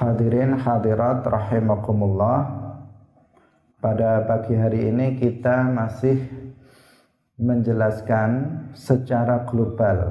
Hadirin 0.00 0.56
hadirat 0.56 1.28
rahimakumullah. 1.28 2.48
Pada 3.84 4.24
pagi 4.24 4.56
hari 4.56 4.88
ini 4.88 5.20
kita 5.20 5.68
masih 5.68 6.24
menjelaskan 7.36 8.48
secara 8.72 9.44
global. 9.44 10.08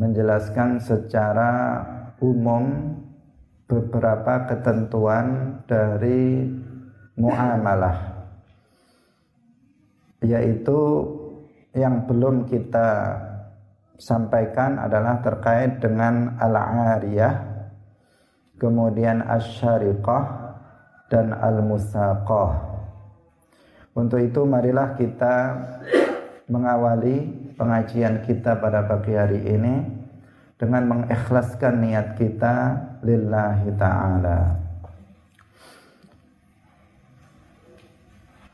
Menjelaskan 0.00 0.80
secara 0.80 1.52
umum 2.24 2.96
beberapa 3.68 4.48
ketentuan 4.48 5.60
dari 5.68 6.48
muamalah. 7.20 8.24
Yaitu 10.24 10.80
yang 11.76 12.08
belum 12.08 12.48
kita 12.48 13.20
sampaikan 14.00 14.80
adalah 14.80 15.20
terkait 15.20 15.84
dengan 15.84 16.40
al-ariyah 16.40 17.49
kemudian 18.60 19.24
asyariqah 19.24 20.24
dan 21.08 21.32
al-musaqah. 21.32 22.70
Untuk 23.96 24.22
itu 24.22 24.46
marilah 24.46 24.94
kita 24.94 25.34
mengawali 26.46 27.26
pengajian 27.58 28.22
kita 28.22 28.54
pada 28.62 28.86
pagi 28.86 29.18
hari 29.18 29.40
ini 29.42 29.74
dengan 30.54 30.86
mengikhlaskan 30.86 31.82
niat 31.82 32.14
kita 32.14 32.78
lillahi 33.02 33.68
ta'ala. 33.74 34.38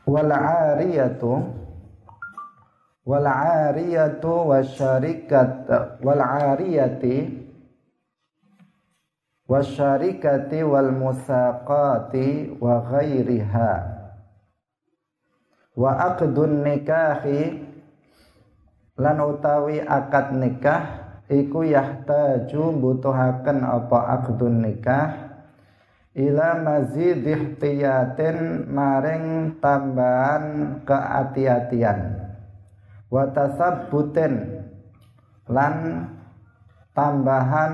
Wal 0.07 0.31
'ariyatu 0.31 1.31
wal 3.03 3.27
'ariyatu 3.27 4.31
wasyarikat 4.55 5.51
wal 5.99 6.21
'ariyati 6.23 7.36
wasyarikati 9.47 10.61
wal 10.67 10.91
musaqati 10.91 12.59
wa 12.59 12.83
ghairiha. 12.83 13.71
Wa 15.77 15.91
aqdun 16.13 16.67
nikahi 16.67 17.63
lan 18.97 19.17
utawi 19.23 19.79
akad 19.79 20.35
nikah 20.35 20.83
iku 21.29 21.63
yahtaju 21.63 22.63
butuhaken 22.81 23.61
apa 23.61 23.99
aqdun 24.19 24.63
nikah 24.63 25.27
ila 26.17 26.57
mazid 26.65 27.21
ihtiyatin 27.21 28.65
maring 28.73 29.53
tambahan 29.61 30.81
kehati-hatian 30.81 32.25
wa 33.13 33.29
tasabbutin 33.29 34.65
lan 35.45 36.09
tambahan 36.97 37.73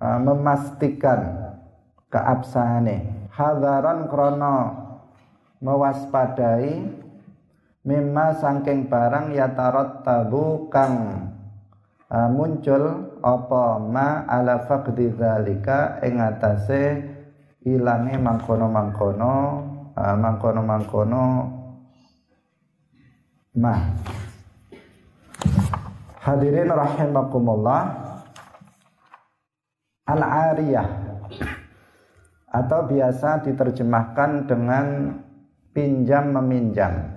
uh, 0.00 0.18
memastikan 0.20 1.52
keabsahane 2.12 3.28
hadaran 3.32 4.08
krono 4.08 4.58
mewaspadai 5.60 6.88
mimma 7.86 8.26
sangking 8.36 8.88
barang 8.88 9.32
ya 9.36 9.52
tarot 9.52 10.02
tabu 10.04 10.66
kang 10.72 11.28
uh, 12.08 12.28
muncul 12.32 13.14
apa 13.20 13.80
ma 13.80 14.24
ala 14.28 14.64
faqdi 14.64 15.12
zalika 15.14 16.00
ing 16.02 16.20
atase 16.22 17.02
ilange 17.66 18.14
mangkono-mangkono 18.18 19.34
uh, 19.94 20.16
mangkono-mangkono 20.16 21.24
ma. 23.56 23.74
Hadirin 26.22 26.70
rahimakumullah 26.70 28.05
Al-ariyah 30.06 30.88
atau 32.46 32.80
biasa 32.86 33.42
diterjemahkan 33.42 34.46
dengan 34.46 34.86
pinjam 35.74 36.32
meminjam. 36.32 37.12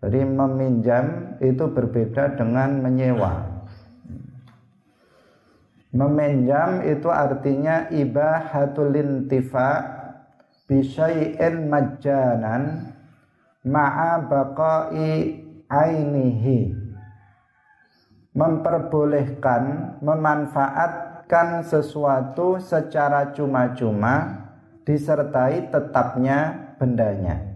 Jadi 0.00 0.24
meminjam 0.24 1.36
itu 1.44 1.68
berbeda 1.68 2.38
dengan 2.40 2.80
menyewa. 2.80 3.60
Meminjam 5.90 6.86
itu 6.86 7.10
artinya 7.10 7.90
ibahatul 7.90 8.94
intifa 8.94 9.82
bisyai'in 10.70 11.66
majjanan 11.66 12.94
ma'a 13.66 14.24
baqai 14.24 15.42
ainihi 15.66 16.72
memperbolehkan 18.30 19.98
memanfaat 19.98 21.09
mendapatkan 21.30 21.62
sesuatu 21.62 22.58
secara 22.58 23.30
cuma-cuma 23.30 24.50
disertai 24.82 25.70
tetapnya 25.70 26.74
bendanya. 26.74 27.54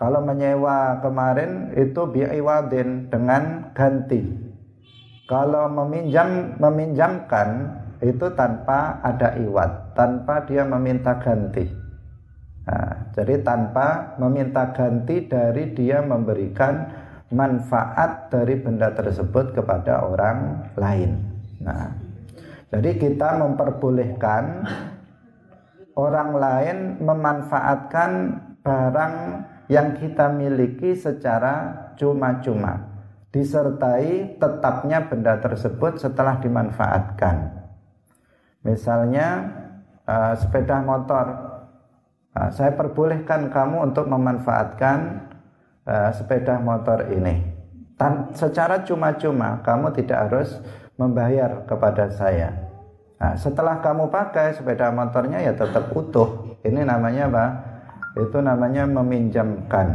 Kalau 0.00 0.24
menyewa 0.24 1.04
kemarin 1.04 1.76
itu 1.76 2.00
bi'iwadin 2.08 3.12
dengan 3.12 3.76
ganti. 3.76 4.24
Kalau 5.28 5.68
meminjam 5.68 6.56
meminjamkan 6.56 7.76
itu 8.00 8.32
tanpa 8.32 9.04
ada 9.04 9.36
iwat, 9.36 9.92
tanpa 9.92 10.48
dia 10.48 10.64
meminta 10.64 11.20
ganti. 11.20 11.68
Nah, 12.64 13.12
jadi 13.12 13.44
tanpa 13.44 14.16
meminta 14.16 14.72
ganti 14.72 15.28
dari 15.28 15.76
dia 15.76 16.00
memberikan 16.00 16.88
manfaat 17.28 18.32
dari 18.32 18.56
benda 18.56 18.96
tersebut 18.96 19.52
kepada 19.52 20.08
orang 20.08 20.72
lain. 20.80 21.20
Nah, 21.62 22.11
jadi 22.72 22.90
kita 22.96 23.36
memperbolehkan 23.36 24.64
orang 25.92 26.30
lain 26.32 26.78
memanfaatkan 27.04 28.10
barang 28.64 29.14
yang 29.68 29.92
kita 30.00 30.32
miliki 30.32 30.96
secara 30.96 31.92
cuma-cuma 32.00 32.92
disertai 33.32 34.36
tetapnya 34.36 35.08
benda 35.08 35.40
tersebut 35.40 35.96
setelah 35.96 36.36
dimanfaatkan. 36.38 37.64
Misalnya 38.62 39.28
uh, 40.04 40.36
sepeda 40.36 40.84
motor, 40.84 41.26
uh, 42.36 42.50
saya 42.52 42.76
perbolehkan 42.76 43.48
kamu 43.48 43.88
untuk 43.90 44.06
memanfaatkan 44.06 45.28
uh, 45.88 46.12
sepeda 46.12 46.60
motor 46.60 47.08
ini. 47.08 47.40
Tan 47.96 48.36
secara 48.36 48.84
cuma-cuma, 48.84 49.64
kamu 49.64 49.96
tidak 49.96 50.18
harus 50.28 50.60
membayar 51.02 51.66
kepada 51.66 52.06
saya. 52.14 52.54
Nah, 53.18 53.34
setelah 53.34 53.78
kamu 53.82 54.10
pakai 54.10 54.54
sepeda 54.54 54.90
motornya 54.94 55.42
ya 55.42 55.54
tetap 55.54 55.90
utuh. 55.94 56.58
Ini 56.62 56.86
namanya 56.86 57.26
apa? 57.30 57.46
Itu 58.18 58.38
namanya 58.42 58.86
meminjamkan. 58.86 59.86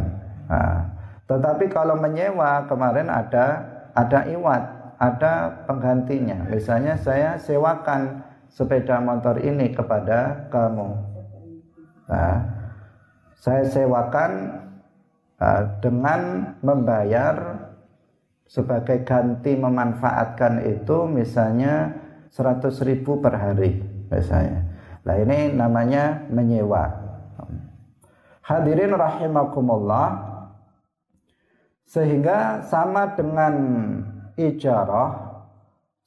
Nah, 0.47 0.79
tetapi 1.27 1.67
kalau 1.67 1.99
menyewa 1.99 2.67
kemarin 2.67 3.11
ada 3.11 3.67
ada 3.91 4.23
iwat, 4.31 4.63
ada 4.95 5.63
penggantinya. 5.67 6.47
Misalnya 6.47 6.95
saya 6.95 7.35
sewakan 7.35 8.23
sepeda 8.47 9.03
motor 9.03 9.43
ini 9.43 9.75
kepada 9.75 10.47
kamu. 10.47 10.87
Nah, 12.07 12.35
saya 13.35 13.67
sewakan 13.67 14.31
uh, 15.43 15.61
dengan 15.83 16.53
membayar 16.63 17.66
sebagai 18.47 19.03
ganti 19.03 19.53
memanfaatkan 19.53 20.63
itu 20.63 21.05
misalnya 21.05 21.91
100 22.31 22.71
ribu 22.87 23.19
per 23.19 23.35
hari 23.35 23.83
misalnya. 24.07 24.63
Nah 25.03 25.15
ini 25.19 25.51
namanya 25.55 26.27
menyewa. 26.31 27.07
Hadirin 28.47 28.95
rahimakumullah 28.95 30.23
sehingga 31.83 32.63
sama 32.63 33.15
dengan 33.15 33.55
ijarah 34.39 35.27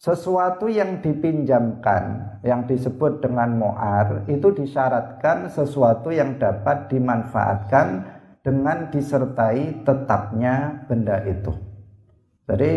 sesuatu 0.01 0.65
yang 0.73 1.05
dipinjamkan 1.05 2.37
yang 2.41 2.65
disebut 2.65 3.21
dengan 3.21 3.53
mu'ar 3.61 4.25
itu 4.33 4.49
disyaratkan 4.57 5.53
sesuatu 5.53 6.09
yang 6.09 6.41
dapat 6.41 6.89
dimanfaatkan 6.89 8.09
dengan 8.41 8.89
disertai 8.89 9.85
tetapnya 9.85 10.89
benda 10.89 11.21
itu. 11.29 11.53
Jadi 12.51 12.73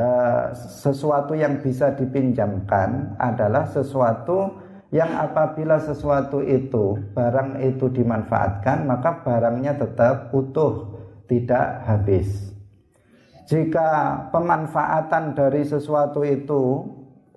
uh, 0.00 0.48
sesuatu 0.56 1.36
yang 1.36 1.60
bisa 1.60 1.92
dipinjamkan 1.92 3.20
adalah 3.20 3.68
sesuatu 3.68 4.64
yang 4.88 5.12
apabila 5.12 5.76
sesuatu 5.76 6.40
itu 6.40 6.96
barang 7.12 7.60
itu 7.60 7.92
dimanfaatkan 7.92 8.88
maka 8.88 9.20
barangnya 9.20 9.76
tetap 9.76 10.32
utuh 10.32 10.96
tidak 11.28 11.84
habis. 11.84 12.54
Jika 13.44 14.16
pemanfaatan 14.32 15.36
dari 15.36 15.68
sesuatu 15.68 16.24
itu 16.24 16.88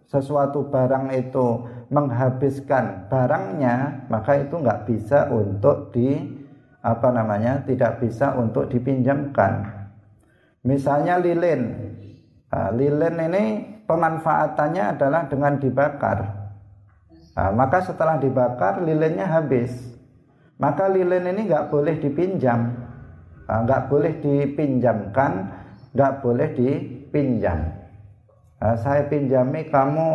sesuatu 0.07 0.71
barang 0.71 1.11
itu 1.11 1.47
menghabiskan 1.91 3.11
barangnya 3.11 4.07
maka 4.07 4.39
itu 4.39 4.55
nggak 4.55 4.87
bisa 4.87 5.27
untuk 5.27 5.91
di 5.91 6.15
apa 6.79 7.11
namanya 7.11 7.59
tidak 7.67 7.99
bisa 7.99 8.31
untuk 8.39 8.71
dipinjamkan 8.71 9.76
Misalnya 10.67 11.15
lilin. 11.15 11.71
Nah, 12.51 12.75
lilin 12.75 13.15
ini 13.23 13.43
pemanfaatannya 13.87 14.99
adalah 14.99 15.31
dengan 15.31 15.55
dibakar. 15.55 16.19
Nah, 17.39 17.49
maka 17.55 17.87
setelah 17.87 18.19
dibakar 18.19 18.83
lilinnya 18.83 19.31
habis. 19.31 19.95
Maka 20.59 20.91
lilin 20.91 21.23
ini 21.31 21.47
nggak 21.47 21.69
boleh 21.69 22.01
dipinjam, 22.01 22.73
nah, 23.45 23.61
nggak 23.61 23.93
boleh 23.93 24.17
dipinjamkan, 24.19 25.53
nggak 25.93 26.13
boleh 26.25 26.49
dipinjam. 26.57 27.77
Nah, 28.57 28.73
saya 28.81 29.05
pinjami 29.05 29.69
kamu 29.69 30.07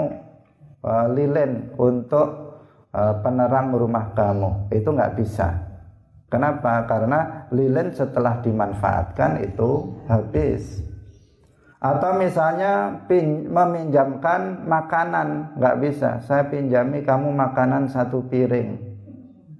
uh, 0.82 1.06
lilin 1.14 1.70
untuk 1.78 2.58
uh, 2.90 3.14
penerang 3.22 3.70
rumah 3.70 4.10
kamu, 4.18 4.66
itu 4.74 4.90
nggak 4.90 5.14
bisa. 5.14 5.71
Kenapa? 6.32 6.88
Karena 6.88 7.44
lilin 7.52 7.92
setelah 7.92 8.40
dimanfaatkan 8.40 9.44
itu 9.44 10.00
habis. 10.08 10.80
Atau 11.76 12.16
misalnya 12.16 13.04
pin, 13.04 13.52
meminjamkan 13.52 14.64
makanan 14.64 15.60
nggak 15.60 15.76
bisa. 15.84 16.24
Saya 16.24 16.48
pinjami 16.48 17.04
kamu 17.04 17.36
makanan 17.36 17.92
satu 17.92 18.24
piring. 18.32 18.80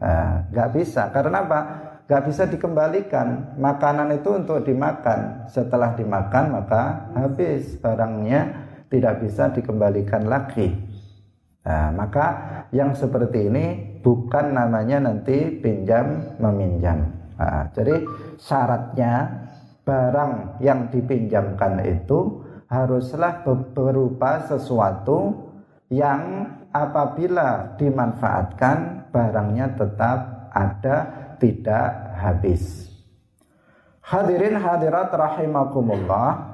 Nah, 0.01 0.49
nggak 0.49 0.71
bisa. 0.73 1.13
Karena 1.13 1.45
apa? 1.45 1.61
Nggak 2.09 2.25
bisa 2.25 2.43
dikembalikan. 2.49 3.59
Makanan 3.61 4.17
itu 4.17 4.33
untuk 4.33 4.65
dimakan. 4.65 5.45
Setelah 5.53 5.93
dimakan 5.93 6.57
maka 6.57 7.13
habis. 7.13 7.77
Barangnya 7.83 8.49
tidak 8.89 9.21
bisa 9.21 9.53
dikembalikan 9.53 10.25
lagi. 10.25 10.73
Nah, 11.69 11.91
maka 11.93 12.27
yang 12.73 12.97
seperti 12.97 13.51
ini 13.51 13.67
bukan 14.03 14.53
namanya 14.53 14.99
nanti 15.09 15.63
pinjam 15.63 16.37
meminjam 16.43 17.09
nah, 17.39 17.71
jadi 17.73 18.03
syaratnya 18.37 19.31
barang 19.83 20.63
yang 20.63 20.91
dipinjamkan 20.91 21.83
itu 21.87 22.43
haruslah 22.71 23.43
berupa 23.75 24.43
sesuatu 24.47 25.51
yang 25.93 26.49
apabila 26.73 27.77
dimanfaatkan 27.77 29.09
barangnya 29.13 29.77
tetap 29.77 30.49
ada 30.57 30.97
tidak 31.37 32.17
habis. 32.17 32.89
Hadirin 34.01 34.57
hadirat 34.57 35.13
rahimakumullah. 35.13 36.53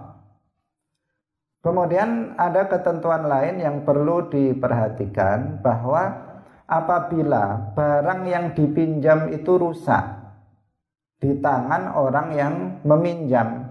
Kemudian 1.58 2.38
ada 2.38 2.70
ketentuan 2.70 3.26
lain 3.26 3.58
yang 3.58 3.76
perlu 3.82 4.30
diperhatikan 4.30 5.58
bahwa 5.58 6.16
apabila 6.68 7.72
barang 7.72 8.22
yang 8.28 8.52
dipinjam 8.52 9.32
itu 9.32 9.56
rusak 9.56 10.04
di 11.18 11.40
tangan 11.40 11.96
orang 11.96 12.28
yang 12.36 12.54
meminjam. 12.84 13.66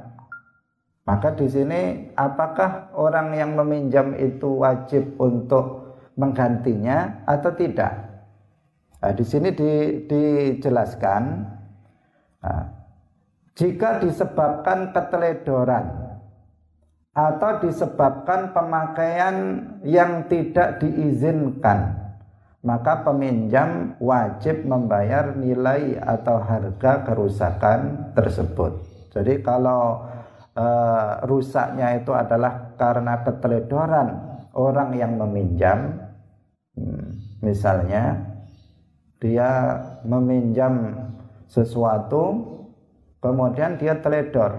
Maka 1.08 1.32
di 1.40 1.48
sini 1.48 2.12
apakah 2.20 2.92
orang 2.92 3.32
yang 3.32 3.56
meminjam 3.56 4.12
itu 4.20 4.60
wajib 4.60 5.16
untuk 5.16 5.96
menggantinya 6.20 7.24
atau 7.24 7.56
tidak? 7.56 7.96
Nah, 8.98 9.14
di 9.16 9.24
sini 9.24 9.54
di, 9.56 10.04
dijelaskan 10.10 11.24
nah, 12.44 12.66
jika 13.56 14.04
disebabkan 14.04 14.92
keteledoran 14.92 15.86
atau 17.16 17.52
disebabkan 17.64 18.52
pemakaian 18.52 19.36
yang 19.88 20.28
tidak 20.28 20.84
diizinkan 20.84 22.07
maka 22.68 23.00
peminjam 23.08 23.96
wajib 24.04 24.68
membayar 24.68 25.32
nilai 25.40 25.96
atau 26.04 26.36
harga 26.44 27.08
kerusakan 27.08 28.12
tersebut. 28.12 28.76
Jadi 29.16 29.40
kalau 29.40 30.04
e, 30.52 30.68
rusaknya 31.24 31.96
itu 31.96 32.12
adalah 32.12 32.76
karena 32.76 33.24
keteledoran 33.24 34.08
orang 34.52 34.92
yang 35.00 35.16
meminjam, 35.16 35.96
hmm, 36.76 37.40
misalnya 37.40 38.36
dia 39.24 39.80
meminjam 40.04 41.08
sesuatu, 41.48 42.44
kemudian 43.24 43.80
dia 43.80 43.96
teledor, 43.96 44.52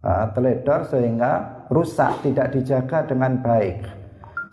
e, 0.00 0.12
teledor 0.32 0.80
sehingga 0.88 1.60
rusak, 1.68 2.24
tidak 2.24 2.56
dijaga 2.56 3.04
dengan 3.04 3.36
baik 3.44 3.97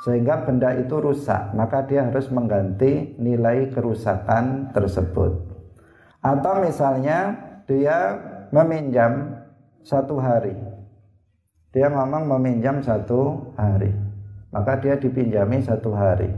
sehingga 0.03 0.44
benda 0.44 0.75
itu 0.75 1.00
rusak 1.00 1.56
maka 1.56 1.88
dia 1.88 2.03
harus 2.03 2.27
mengganti 2.27 3.15
nilai 3.15 3.71
kerusakan 3.71 4.75
tersebut. 4.75 5.56
Atau 6.25 6.65
misalnya 6.65 7.38
dia 7.69 8.18
meminjam 8.50 9.42
satu 9.86 10.18
hari. 10.18 10.57
Dia 11.69 11.92
memang 11.92 12.25
meminjam 12.25 12.81
satu 12.81 13.53
hari. 13.53 13.94
Maka 14.50 14.80
dia 14.81 14.95
dipinjami 14.97 15.62
satu 15.62 15.94
hari. 15.94 16.31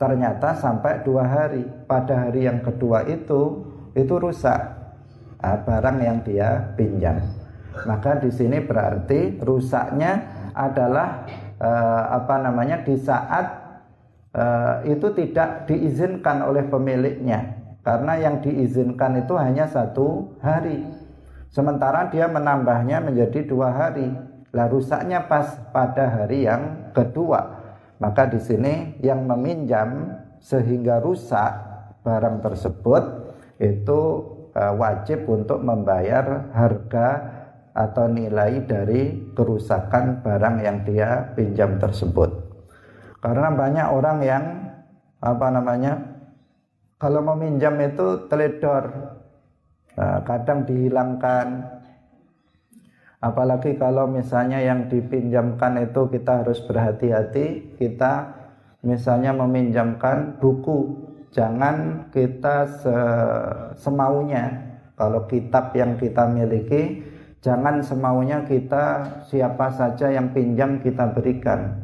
Ternyata 0.00 0.58
sampai 0.58 1.06
dua 1.06 1.22
hari. 1.28 1.62
Pada 1.86 2.26
hari 2.26 2.50
yang 2.50 2.64
kedua 2.64 3.06
itu 3.06 3.62
itu 3.94 4.14
rusak. 4.16 4.58
Nah, 5.42 5.58
barang 5.62 5.98
yang 6.02 6.18
dia 6.24 6.74
pinjam. 6.74 7.20
Maka 7.84 8.18
di 8.18 8.30
sini 8.32 8.62
berarti 8.62 9.42
rusaknya 9.42 10.42
adalah 10.56 11.26
uh, 11.62 12.02
apa 12.18 12.42
namanya 12.42 12.82
di 12.82 12.98
saat 12.98 13.46
uh, 14.34 14.82
itu 14.82 15.14
tidak 15.14 15.70
diizinkan 15.70 16.42
oleh 16.42 16.66
pemiliknya. 16.66 17.62
Karena 17.82 18.14
yang 18.18 18.42
diizinkan 18.42 19.22
itu 19.26 19.34
hanya 19.38 19.66
satu 19.66 20.38
hari. 20.38 20.86
Sementara 21.50 22.10
dia 22.10 22.30
menambahnya 22.30 23.02
menjadi 23.02 23.46
dua 23.46 23.74
hari. 23.74 24.06
Lah 24.54 24.70
rusaknya 24.70 25.26
pas 25.26 25.58
pada 25.74 26.06
hari 26.06 26.46
yang 26.46 26.92
kedua. 26.94 27.58
Maka 27.98 28.30
di 28.30 28.38
sini 28.38 28.98
yang 29.02 29.26
meminjam 29.26 30.18
sehingga 30.42 30.98
rusak 31.02 31.54
barang 32.02 32.42
tersebut 32.42 33.02
itu 33.62 34.00
uh, 34.54 34.74
wajib 34.74 35.26
untuk 35.26 35.62
membayar 35.62 36.50
harga 36.54 37.08
atau 37.72 38.04
nilai 38.04 38.68
dari 38.68 39.32
kerusakan 39.32 40.20
barang 40.20 40.56
yang 40.60 40.84
dia 40.84 41.32
pinjam 41.32 41.80
tersebut. 41.80 42.30
Karena 43.24 43.48
banyak 43.52 43.86
orang 43.88 44.18
yang 44.20 44.44
apa 45.22 45.46
namanya 45.48 45.92
kalau 47.00 47.18
meminjam 47.34 47.74
itu 47.82 48.30
teledor, 48.30 48.84
nah, 49.98 50.22
kadang 50.22 50.62
dihilangkan. 50.68 51.80
Apalagi 53.22 53.78
kalau 53.78 54.10
misalnya 54.10 54.58
yang 54.58 54.90
dipinjamkan 54.90 55.78
itu 55.78 56.10
kita 56.10 56.42
harus 56.42 56.58
berhati-hati, 56.66 57.78
kita 57.78 58.34
misalnya 58.82 59.30
meminjamkan 59.30 60.42
buku, 60.42 61.06
jangan 61.30 62.10
kita 62.10 62.66
semaunya. 63.78 64.74
Kalau 64.98 65.26
kitab 65.30 65.74
yang 65.74 65.98
kita 65.98 66.26
miliki 66.26 67.11
Jangan 67.42 67.82
semaunya 67.82 68.46
kita 68.46 69.02
siapa 69.26 69.66
saja 69.74 70.14
yang 70.14 70.30
pinjam 70.30 70.78
kita 70.78 71.10
berikan. 71.10 71.74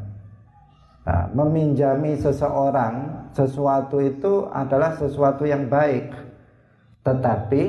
Nah, 1.03 1.27
meminjami 1.35 2.15
seseorang 2.15 3.27
sesuatu 3.35 3.99
itu 3.99 4.47
adalah 4.55 4.95
sesuatu 4.95 5.43
yang 5.43 5.67
baik. 5.67 6.15
Tetapi 7.03 7.63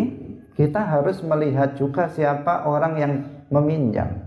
kita 0.53 0.81
harus 0.85 1.25
melihat 1.25 1.73
juga 1.73 2.05
siapa 2.13 2.69
orang 2.69 2.93
yang 3.01 3.13
meminjam. 3.49 4.21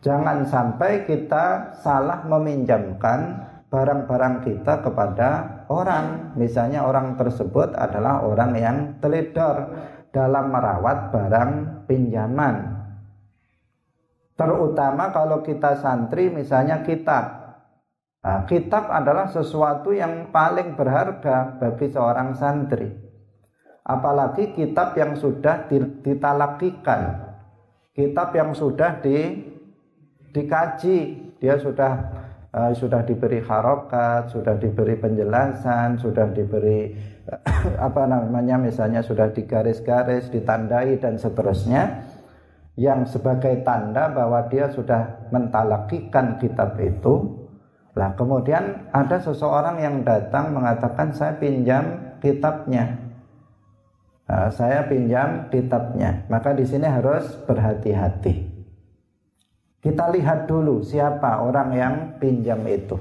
Jangan 0.00 0.46
sampai 0.46 1.10
kita 1.10 1.74
salah 1.82 2.22
meminjamkan 2.30 3.42
barang-barang 3.74 4.46
kita 4.46 4.86
kepada 4.86 5.28
orang. 5.66 6.36
Misalnya 6.38 6.86
orang 6.86 7.18
tersebut 7.18 7.74
adalah 7.74 8.22
orang 8.22 8.52
yang 8.54 8.76
teledor 9.02 9.72
dalam 10.10 10.50
merawat 10.50 11.14
barang 11.14 11.52
pinjaman. 11.86 12.80
Terutama 14.34 15.12
kalau 15.12 15.44
kita 15.44 15.76
santri 15.78 16.32
misalnya 16.32 16.80
kitab. 16.80 17.40
Nah, 18.20 18.44
kitab 18.44 18.88
adalah 18.92 19.28
sesuatu 19.32 19.96
yang 19.96 20.28
paling 20.28 20.76
berharga 20.76 21.56
bagi 21.56 21.88
seorang 21.88 22.36
santri. 22.36 22.88
Apalagi 23.84 24.52
kitab 24.52 24.92
yang 24.96 25.16
sudah 25.16 25.68
ditalakikan. 26.04 27.32
Kitab 27.96 28.32
yang 28.36 28.52
sudah 28.52 29.00
di, 29.00 29.44
dikaji. 30.32 30.98
Dia 31.40 31.56
sudah 31.56 31.92
uh, 32.54 32.72
sudah 32.74 33.06
diberi 33.06 33.42
harokat, 33.42 34.30
sudah 34.30 34.58
diberi 34.58 34.98
penjelasan, 34.98 35.98
sudah 35.98 36.30
diberi 36.30 36.94
apa 37.86 38.02
namanya 38.06 38.58
misalnya 38.58 39.02
sudah 39.02 39.30
digaris-garis, 39.30 40.30
ditandai 40.30 40.98
dan 40.98 41.18
seterusnya 41.18 42.06
yang 42.80 43.04
sebagai 43.04 43.60
tanda 43.62 44.08
bahwa 44.10 44.46
dia 44.48 44.70
sudah 44.70 45.28
mentalakikan 45.30 46.40
kitab 46.40 46.78
itu. 46.80 47.38
Lah 47.98 48.14
kemudian 48.14 48.88
ada 48.94 49.18
seseorang 49.18 49.82
yang 49.82 50.06
datang 50.06 50.54
mengatakan 50.54 51.10
saya 51.10 51.36
pinjam 51.36 52.16
kitabnya. 52.22 53.10
Nah, 54.30 54.46
saya 54.46 54.86
pinjam 54.86 55.50
kitabnya. 55.50 56.22
Maka 56.30 56.54
di 56.54 56.62
sini 56.62 56.86
harus 56.86 57.34
berhati-hati. 57.50 58.49
Kita 59.80 60.12
lihat 60.12 60.44
dulu 60.44 60.84
siapa 60.84 61.40
orang 61.40 61.72
yang 61.72 61.94
pinjam 62.20 62.60
itu. 62.68 63.00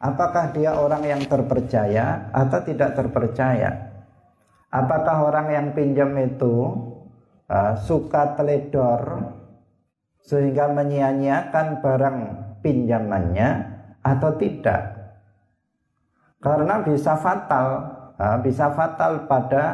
Apakah 0.00 0.52
dia 0.52 0.72
orang 0.76 1.04
yang 1.04 1.20
terpercaya 1.28 2.32
atau 2.32 2.60
tidak 2.64 2.96
terpercaya? 2.96 3.96
Apakah 4.72 5.28
orang 5.28 5.48
yang 5.52 5.66
pinjam 5.76 6.16
itu 6.16 6.72
uh, 7.48 7.76
suka 7.80 8.32
teledor 8.36 9.32
sehingga 10.24 10.72
menyia-nyiakan 10.72 11.84
barang 11.84 12.18
pinjamannya 12.64 13.48
atau 14.00 14.30
tidak? 14.40 14.82
Karena 16.40 16.80
bisa 16.80 17.16
fatal, 17.16 17.68
uh, 18.16 18.36
bisa 18.40 18.72
fatal 18.72 19.28
pada 19.28 19.64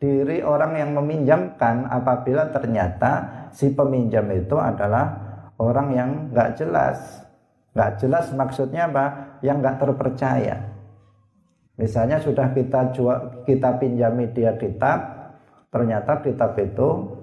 diri 0.00 0.44
orang 0.44 0.80
yang 0.80 0.90
meminjamkan 0.96 1.88
apabila 1.88 2.48
ternyata 2.52 3.12
si 3.52 3.72
peminjam 3.72 4.24
itu 4.32 4.56
adalah 4.56 5.27
orang 5.58 5.88
yang 5.92 6.10
nggak 6.32 6.54
jelas. 6.56 7.26
Nggak 7.74 7.90
jelas 8.00 8.26
maksudnya 8.34 8.88
apa? 8.88 9.06
Yang 9.44 9.56
nggak 9.62 9.78
terpercaya. 9.78 10.56
Misalnya 11.78 12.18
sudah 12.18 12.50
kita 12.50 12.90
jual 12.90 13.46
kita 13.46 13.78
pinjami 13.78 14.34
dia 14.34 14.50
kitab 14.58 14.98
ternyata 15.70 16.18
kitab 16.26 16.58
itu 16.58 17.14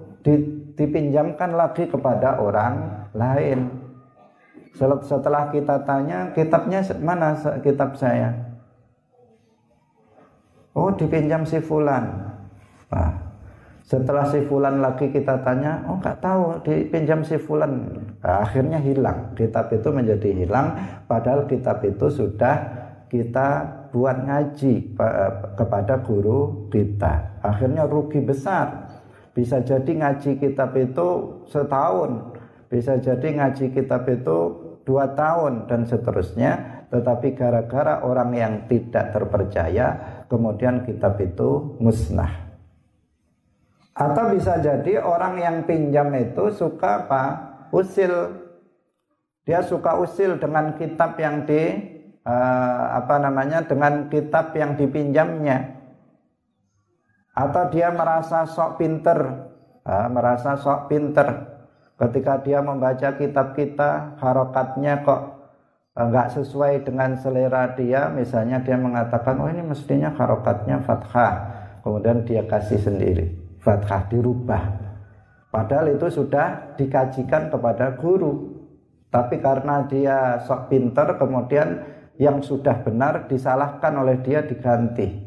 dipinjamkan 0.76 1.52
lagi 1.52 1.84
kepada 1.84 2.40
orang 2.40 3.04
lain. 3.12 3.68
Setelah 4.76 5.52
kita 5.52 5.84
tanya 5.84 6.32
kitabnya 6.32 6.80
mana 7.00 7.36
kitab 7.60 8.00
saya? 8.00 8.32
Oh 10.76 10.92
dipinjam 10.92 11.44
si 11.48 11.60
fulan. 11.60 12.32
Nah, 12.92 13.25
setelah 13.86 14.26
si 14.26 14.42
Fulan 14.50 14.82
lagi 14.82 15.14
kita 15.14 15.46
tanya, 15.46 15.86
oh 15.86 16.02
nggak 16.02 16.18
tahu 16.18 16.58
dipinjam 16.66 17.22
si 17.22 17.38
Fulan. 17.38 17.86
Nah, 18.18 18.42
akhirnya 18.42 18.82
hilang. 18.82 19.30
Kitab 19.38 19.70
itu 19.70 19.94
menjadi 19.94 20.42
hilang, 20.42 20.74
padahal 21.06 21.46
kitab 21.46 21.86
itu 21.86 22.10
sudah 22.10 22.82
kita 23.06 23.62
buat 23.94 24.26
ngaji 24.26 24.98
kepada 25.54 26.02
guru 26.02 26.66
kita. 26.74 27.38
Akhirnya 27.46 27.86
rugi 27.86 28.18
besar. 28.26 28.90
Bisa 29.30 29.62
jadi 29.62 29.86
ngaji 29.86 30.42
kitab 30.42 30.74
itu 30.74 31.38
setahun, 31.46 32.34
bisa 32.66 32.98
jadi 32.98 33.38
ngaji 33.38 33.70
kitab 33.70 34.02
itu 34.10 34.38
dua 34.82 35.14
tahun 35.14 35.70
dan 35.70 35.86
seterusnya. 35.86 36.82
Tetapi 36.90 37.38
gara-gara 37.38 38.02
orang 38.02 38.30
yang 38.34 38.54
tidak 38.66 39.14
terpercaya, 39.14 39.86
kemudian 40.26 40.82
kitab 40.82 41.18
itu 41.22 41.78
musnah. 41.78 42.45
Atau 43.96 44.36
bisa 44.36 44.60
jadi 44.60 45.00
orang 45.00 45.40
yang 45.40 45.56
pinjam 45.64 46.12
itu 46.12 46.52
suka 46.52 47.08
apa? 47.08 47.24
Usil. 47.72 48.12
Dia 49.48 49.64
suka 49.64 49.96
usil 49.96 50.36
dengan 50.36 50.76
kitab 50.76 51.16
yang 51.16 51.48
di 51.48 51.80
uh, 52.28 52.84
apa 52.92 53.16
namanya? 53.16 53.64
dengan 53.64 54.12
kitab 54.12 54.52
yang 54.52 54.76
dipinjamnya. 54.76 55.80
Atau 57.32 57.72
dia 57.72 57.88
merasa 57.88 58.44
sok 58.44 58.76
pinter, 58.76 59.48
uh, 59.88 60.08
merasa 60.12 60.60
sok 60.60 60.92
pinter. 60.92 61.56
Ketika 61.96 62.44
dia 62.44 62.60
membaca 62.60 63.16
kitab 63.16 63.56
kita, 63.56 64.20
harokatnya 64.20 65.00
kok 65.08 65.22
enggak 65.96 66.36
sesuai 66.36 66.84
dengan 66.84 67.16
selera 67.16 67.72
dia, 67.72 68.12
misalnya 68.12 68.60
dia 68.60 68.76
mengatakan, 68.76 69.40
oh 69.40 69.48
ini 69.48 69.64
mestinya 69.64 70.12
harokatnya 70.12 70.84
fathah, 70.84 71.34
kemudian 71.80 72.28
dia 72.28 72.44
kasih 72.44 72.76
sendiri 72.76 73.45
fathah 73.66 74.06
dirubah. 74.06 74.62
Padahal 75.50 75.98
itu 75.98 76.06
sudah 76.06 76.78
dikajikan 76.78 77.50
kepada 77.50 77.98
guru. 77.98 78.54
Tapi 79.10 79.42
karena 79.42 79.82
dia 79.90 80.38
sok 80.46 80.70
pinter 80.70 81.18
kemudian 81.18 81.82
yang 82.22 82.38
sudah 82.38 82.86
benar 82.86 83.26
disalahkan 83.26 83.90
oleh 83.98 84.22
dia 84.22 84.46
diganti. 84.46 85.26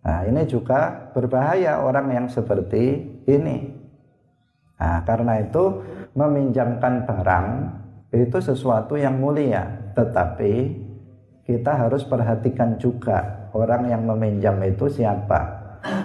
Nah 0.00 0.24
ini 0.24 0.48
juga 0.48 1.12
berbahaya 1.12 1.84
orang 1.84 2.08
yang 2.08 2.26
seperti 2.32 3.04
ini. 3.28 3.68
Nah 4.80 5.04
karena 5.04 5.44
itu 5.44 5.84
meminjamkan 6.16 7.04
barang 7.04 7.48
itu 8.16 8.38
sesuatu 8.40 8.96
yang 8.96 9.20
mulia. 9.20 9.92
Tetapi 9.92 10.52
kita 11.44 11.72
harus 11.74 12.06
perhatikan 12.06 12.78
juga 12.78 13.50
orang 13.50 13.90
yang 13.90 14.06
meminjam 14.06 14.56
itu 14.62 14.86
siapa 14.86 15.59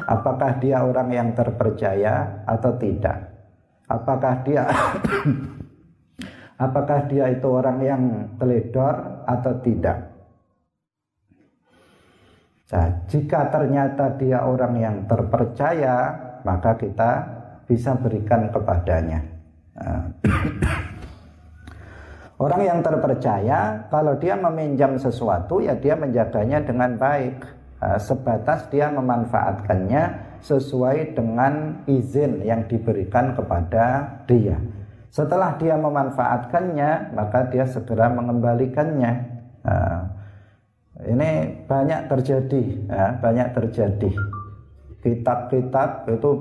apakah 0.06 0.58
dia 0.60 0.84
orang 0.84 1.10
yang 1.12 1.30
terpercaya 1.36 2.44
atau 2.48 2.76
tidak? 2.76 3.18
Apakah 3.86 4.42
dia 4.42 4.66
apakah 6.66 7.00
dia 7.06 7.30
itu 7.30 7.48
orang 7.48 7.78
yang 7.84 8.04
teledor 8.42 9.26
atau 9.30 9.54
tidak? 9.62 9.98
Nah, 12.66 12.90
jika 13.08 13.54
ternyata 13.54 14.18
dia 14.18 14.42
orang 14.42 14.74
yang 14.76 14.96
terpercaya 15.06 15.96
maka 16.42 16.74
kita 16.78 17.12
bisa 17.66 17.98
berikan 17.98 18.50
kepadanya. 18.50 19.22
Orang 22.36 22.68
yang 22.68 22.84
terpercaya 22.84 23.88
kalau 23.88 24.20
dia 24.20 24.36
meminjam 24.36 25.00
sesuatu 25.00 25.64
ya 25.64 25.72
dia 25.72 25.96
menjaganya 25.96 26.68
dengan 26.68 27.00
baik 27.00 27.40
sebatas 28.02 28.68
dia 28.74 28.90
memanfaatkannya 28.90 30.04
sesuai 30.46 31.18
dengan 31.18 31.82
izin 31.90 32.46
yang 32.46 32.70
diberikan 32.70 33.34
kepada 33.34 34.18
dia. 34.30 34.58
Setelah 35.10 35.56
dia 35.56 35.80
memanfaatkannya, 35.80 37.16
maka 37.16 37.48
dia 37.48 37.64
segera 37.64 38.12
mengembalikannya. 38.12 39.14
Nah, 39.64 40.12
ini 41.08 41.64
banyak 41.64 42.12
terjadi, 42.12 42.64
ya, 42.86 43.16
banyak 43.24 43.48
terjadi. 43.56 44.12
Kitab-kitab 45.00 46.12
itu 46.12 46.32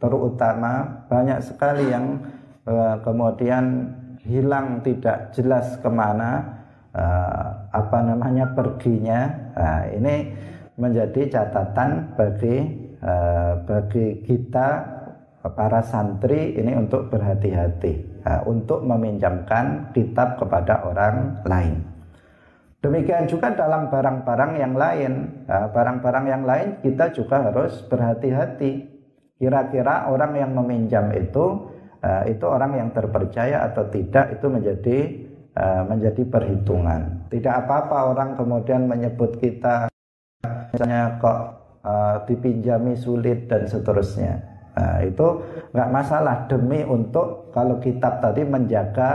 terutama 0.00 1.04
banyak 1.06 1.38
sekali 1.44 1.92
yang 1.92 2.24
uh, 2.66 2.98
kemudian 3.04 3.94
hilang 4.24 4.80
tidak 4.80 5.30
jelas 5.36 5.78
ke 5.78 5.90
mana, 5.92 6.62
uh, 6.96 7.68
apa 7.68 7.98
namanya 8.00 8.50
perginya. 8.56 9.28
Nah, 9.54 9.82
ini 9.92 10.14
menjadi 10.82 11.30
catatan 11.30 12.18
bagi 12.18 12.56
uh, 12.98 13.62
bagi 13.62 14.26
kita 14.26 14.68
para 15.42 15.82
santri 15.82 16.58
ini 16.58 16.74
untuk 16.74 17.06
berhati-hati 17.06 18.22
uh, 18.26 18.42
untuk 18.50 18.82
meminjamkan 18.82 19.94
kitab 19.94 20.42
kepada 20.42 20.82
orang 20.82 21.38
lain. 21.46 21.86
Demikian 22.82 23.30
juga 23.30 23.54
dalam 23.54 23.94
barang-barang 23.94 24.58
yang 24.58 24.74
lain, 24.74 25.46
eh, 25.46 25.66
barang-barang 25.70 26.26
yang 26.26 26.42
lain 26.42 26.82
kita 26.82 27.14
juga 27.14 27.46
harus 27.46 27.78
berhati-hati. 27.86 28.90
Kira-kira 29.38 30.10
orang 30.10 30.34
yang 30.34 30.50
meminjam 30.50 31.14
itu 31.14 31.70
itu 32.26 32.42
orang 32.42 32.74
yang 32.74 32.90
terpercaya 32.90 33.62
atau 33.70 33.86
tidak 33.86 34.34
itu 34.34 34.50
menjadi 34.50 34.98
menjadi 35.86 36.26
perhitungan. 36.26 37.30
Tidak 37.30 37.54
apa-apa 37.62 38.10
orang 38.10 38.34
kemudian 38.34 38.90
menyebut 38.90 39.38
kita 39.38 39.91
misalnya 40.72 41.20
kok 41.20 41.38
uh, 41.84 42.16
dipinjami 42.24 42.96
sulit 42.96 43.46
dan 43.46 43.68
seterusnya. 43.68 44.40
Nah, 44.72 45.04
itu 45.04 45.26
nggak 45.76 45.90
masalah 45.92 46.48
demi 46.48 46.80
untuk 46.80 47.52
kalau 47.52 47.76
kitab 47.76 48.24
tadi 48.24 48.40
menjaga 48.42 49.10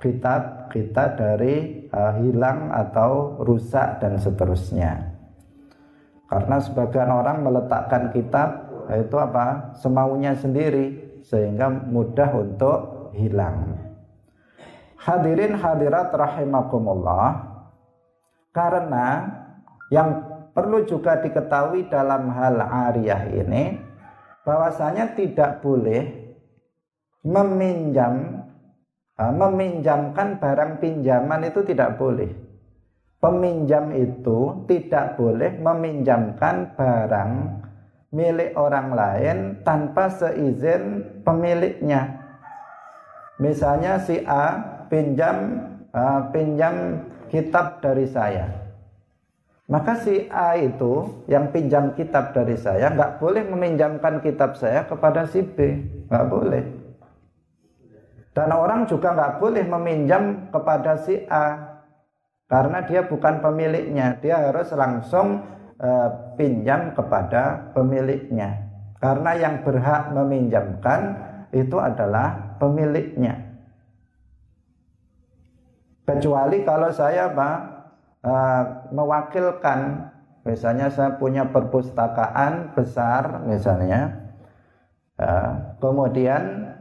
kitab 0.00 0.72
kita 0.72 1.12
dari 1.14 1.86
uh, 1.92 2.16
hilang 2.16 2.72
atau 2.72 3.36
rusak 3.44 4.00
dan 4.00 4.16
seterusnya. 4.16 5.12
Karena 6.32 6.56
sebagian 6.64 7.12
orang 7.12 7.44
meletakkan 7.44 8.08
kitab 8.08 8.72
itu 8.88 9.16
apa? 9.20 9.76
Semaunya 9.76 10.32
sendiri 10.32 11.20
sehingga 11.20 11.68
mudah 11.68 12.32
untuk 12.32 13.12
hilang. 13.12 13.76
Hadirin 14.96 15.60
hadirat 15.60 16.08
rahimakumullah 16.08 17.52
karena 18.54 19.28
yang 19.92 20.31
perlu 20.52 20.84
juga 20.84 21.20
diketahui 21.20 21.88
dalam 21.88 22.28
hal 22.32 22.60
ariyah 22.60 23.32
ini 23.32 23.80
bahwasanya 24.44 25.16
tidak 25.16 25.64
boleh 25.64 26.12
meminjam 27.24 28.44
meminjamkan 29.12 30.40
barang 30.40 30.82
pinjaman 30.82 31.46
itu 31.46 31.62
tidak 31.62 32.00
boleh. 32.00 32.32
Peminjam 33.22 33.94
itu 33.94 34.66
tidak 34.66 35.14
boleh 35.14 35.54
meminjamkan 35.62 36.74
barang 36.74 37.32
milik 38.10 38.50
orang 38.58 38.90
lain 38.90 39.38
tanpa 39.62 40.10
seizin 40.10 41.06
pemiliknya. 41.22 42.18
Misalnya 43.38 44.02
si 44.02 44.26
A 44.26 44.58
pinjam 44.90 45.70
pinjam 46.34 47.06
kitab 47.30 47.78
dari 47.78 48.10
saya 48.10 48.61
maka 49.72 49.96
si 50.04 50.28
A 50.28 50.52
itu 50.60 51.24
yang 51.32 51.48
pinjam 51.48 51.96
kitab 51.96 52.36
dari 52.36 52.60
saya 52.60 52.92
nggak 52.92 53.16
boleh 53.16 53.40
meminjamkan 53.48 54.20
kitab 54.20 54.52
saya 54.52 54.84
kepada 54.84 55.24
si 55.24 55.40
B, 55.40 55.80
nggak 56.12 56.26
boleh. 56.28 56.60
Dan 58.36 58.52
orang 58.52 58.84
juga 58.84 59.16
nggak 59.16 59.40
boleh 59.40 59.64
meminjam 59.64 60.52
kepada 60.52 61.00
si 61.00 61.24
A. 61.24 61.80
Karena 62.52 62.84
dia 62.84 63.08
bukan 63.08 63.40
pemiliknya. 63.40 64.20
Dia 64.20 64.44
harus 64.44 64.68
langsung 64.76 65.40
uh, 65.80 66.08
pinjam 66.36 66.92
kepada 66.92 67.72
pemiliknya. 67.72 68.68
Karena 69.00 69.40
yang 69.40 69.64
berhak 69.64 70.12
meminjamkan 70.12 71.16
itu 71.48 71.80
adalah 71.80 72.60
pemiliknya. 72.60 73.40
Kecuali 76.04 76.60
kalau 76.60 76.92
saya 76.92 77.32
Pak 77.32 77.71
uh, 78.22 78.62
mewakilkan 78.90 80.10
misalnya 80.42 80.90
saya 80.90 81.18
punya 81.18 81.46
perpustakaan 81.50 82.74
besar 82.74 83.46
misalnya 83.46 84.32
uh, 85.18 85.78
kemudian 85.78 86.74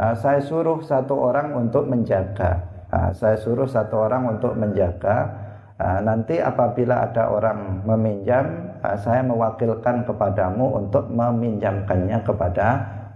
uh, 0.00 0.14
saya 0.16 0.40
suruh 0.40 0.80
satu 0.80 1.12
orang 1.16 1.52
untuk 1.56 1.84
menjaga 1.88 2.74
Nah, 2.94 3.10
saya 3.10 3.34
suruh 3.34 3.66
satu 3.66 4.06
orang 4.06 4.38
untuk 4.38 4.54
menjaga. 4.54 5.26
Nah, 5.74 5.98
nanti 5.98 6.38
apabila 6.38 7.10
ada 7.10 7.26
orang 7.26 7.82
meminjam, 7.82 8.70
nah, 8.78 8.94
saya 8.94 9.26
mewakilkan 9.26 10.06
kepadamu 10.06 10.78
untuk 10.78 11.10
meminjamkannya 11.10 12.22
kepada 12.22 12.66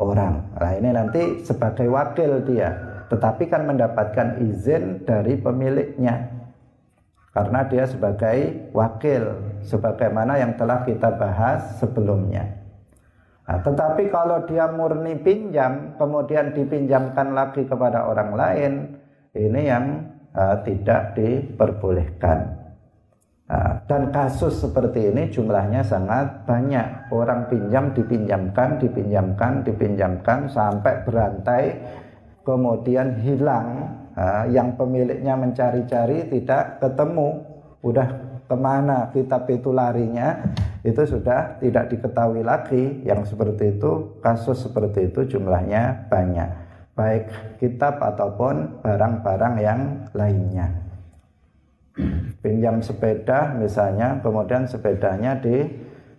orang. 0.02 0.42
Nah, 0.58 0.72
ini 0.74 0.90
nanti 0.90 1.22
sebagai 1.46 1.86
wakil 1.86 2.42
dia, 2.42 2.74
tetapi 3.06 3.46
kan 3.46 3.70
mendapatkan 3.70 4.42
izin 4.42 5.06
dari 5.06 5.38
pemiliknya. 5.38 6.37
Karena 7.38 7.62
dia 7.70 7.86
sebagai 7.86 8.66
wakil, 8.74 9.22
sebagaimana 9.62 10.42
yang 10.42 10.58
telah 10.58 10.82
kita 10.82 11.14
bahas 11.14 11.78
sebelumnya. 11.78 12.50
Nah, 13.46 13.62
tetapi 13.62 14.10
kalau 14.10 14.42
dia 14.42 14.66
murni 14.66 15.14
pinjam, 15.22 15.94
kemudian 15.94 16.50
dipinjamkan 16.50 17.38
lagi 17.38 17.62
kepada 17.62 18.10
orang 18.10 18.34
lain, 18.34 18.72
ini 19.38 19.70
yang 19.70 20.02
uh, 20.34 20.66
tidak 20.66 21.14
diperbolehkan. 21.14 22.58
Uh, 23.46 23.86
dan 23.86 24.10
kasus 24.10 24.58
seperti 24.58 25.14
ini 25.14 25.30
jumlahnya 25.30 25.86
sangat 25.86 26.42
banyak. 26.42 27.06
Orang 27.14 27.46
pinjam 27.46 27.94
dipinjamkan, 27.94 28.82
dipinjamkan, 28.82 29.62
dipinjamkan 29.62 30.50
sampai 30.50 31.06
berantai, 31.06 31.62
kemudian 32.42 33.14
hilang. 33.22 33.94
Yang 34.50 34.68
pemiliknya 34.74 35.34
mencari-cari 35.38 36.26
tidak 36.26 36.82
ketemu. 36.82 37.44
Udah 37.78 38.08
ke 38.48 38.56
mana 38.56 39.12
kitab 39.14 39.46
itu 39.52 39.70
larinya 39.70 40.40
itu 40.80 41.04
sudah 41.04 41.60
tidak 41.60 41.92
diketahui 41.92 42.40
lagi 42.40 43.04
yang 43.04 43.22
seperti 43.22 43.76
itu 43.76 44.18
kasus 44.24 44.64
seperti 44.64 45.12
itu 45.12 45.36
jumlahnya 45.36 46.08
banyak 46.08 46.48
baik 46.98 47.30
kitab 47.62 48.02
ataupun 48.02 48.82
barang-barang 48.82 49.54
yang 49.62 49.80
lainnya. 50.18 50.66
Pinjam 52.42 52.82
sepeda 52.82 53.54
misalnya, 53.54 54.18
kemudian 54.18 54.66
sepedanya 54.66 55.38
di 55.38 55.62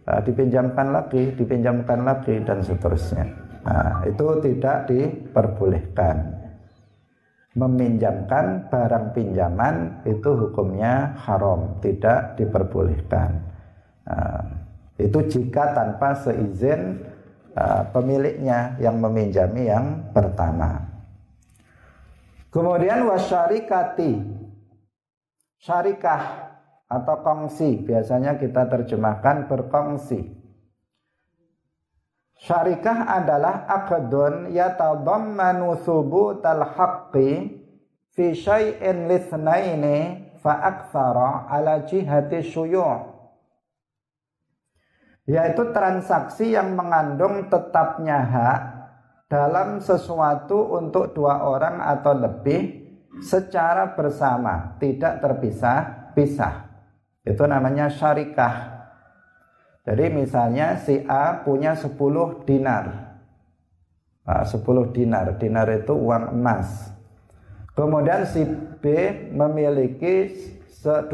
dipinjamkan 0.07 0.95
lagi, 0.95 1.35
dipinjamkan 1.35 2.07
lagi 2.07 2.39
dan 2.47 2.63
seterusnya. 2.63 3.27
Nah, 3.67 4.07
itu 4.07 4.27
tidak 4.39 4.87
diperbolehkan. 4.87 6.38
Meminjamkan 7.57 8.69
barang 8.69 9.17
pinjaman 9.17 10.05
itu 10.05 10.29
hukumnya 10.33 11.17
haram, 11.25 11.81
tidak 11.81 12.37
diperbolehkan. 12.37 13.41
Nah, 14.05 14.45
itu 15.01 15.19
jika 15.25 15.73
tanpa 15.73 16.13
seizin 16.13 17.09
Uh, 17.49 17.81
pemiliknya 17.91 18.77
yang 18.77 19.01
meminjami 19.01 19.67
yang 19.67 20.13
pertama. 20.13 20.85
Kemudian 22.53 23.09
wasyarikati 23.09 24.21
syarikah 25.57 26.55
atau 26.85 27.15
kongsi 27.25 27.81
biasanya 27.81 28.37
kita 28.37 28.69
terjemahkan 28.69 29.49
berkongsi. 29.49 30.38
Syarikah 32.39 33.03
adalah 33.19 33.67
akadun 33.67 34.47
yatadammanu 34.55 35.83
thubutal 35.83 36.63
haqqi 36.71 37.59
fi 38.15 38.25
syai'in 38.31 39.11
lithnaini 39.11 40.31
fa 40.39 40.55
aktsara 40.63 41.51
ala 41.51 41.83
jihati 41.83 42.39
syuyu' 42.39 43.19
yaitu 45.29 45.61
transaksi 45.69 46.57
yang 46.57 46.73
mengandung 46.73 47.51
tetapnya 47.53 48.17
hak 48.17 48.61
dalam 49.29 49.77
sesuatu 49.77 50.73
untuk 50.73 51.13
dua 51.13 51.45
orang 51.45 51.85
atau 51.85 52.17
lebih 52.17 52.89
secara 53.21 53.93
bersama, 53.93 54.73
tidak 54.81 55.21
terpisah-pisah. 55.21 56.55
Itu 57.21 57.45
namanya 57.45 57.93
syarikah. 57.93 58.78
Jadi 59.89 60.05
misalnya 60.13 60.77
si 60.77 61.01
A 61.09 61.41
punya 61.41 61.73
10 61.73 61.97
dinar. 62.45 63.17
Nah, 64.21 64.45
10 64.45 64.93
dinar, 64.93 65.33
dinar 65.41 65.65
itu 65.73 65.97
uang 65.97 66.37
emas. 66.37 66.93
Kemudian 67.73 68.21
si 68.29 68.45
B 68.77 68.85
memiliki 69.33 70.29
20 70.85 71.09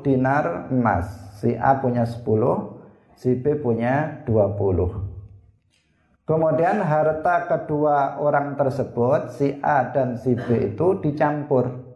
dinar 0.00 0.72
emas. 0.72 1.36
Si 1.36 1.52
A 1.52 1.84
punya 1.84 2.08
10, 2.08 2.80
si 3.12 3.36
B 3.36 3.60
punya 3.60 4.24
20. 4.24 6.24
Kemudian 6.24 6.80
harta 6.80 7.44
kedua 7.44 8.24
orang 8.24 8.56
tersebut, 8.56 9.36
si 9.36 9.60
A 9.60 9.92
dan 9.92 10.16
si 10.16 10.32
B 10.32 10.72
itu 10.72 10.96
dicampur. 11.04 11.92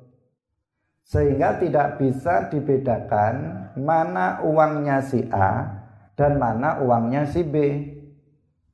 Sehingga 1.09 1.57
tidak 1.57 1.97
bisa 1.97 2.53
dibedakan 2.53 3.65
mana 3.81 4.45
uangnya 4.45 5.01
si 5.01 5.25
A 5.33 5.82
dan 6.17 6.37
mana 6.37 6.81
uangnya 6.83 7.29
si 7.29 7.43
B. 7.45 7.57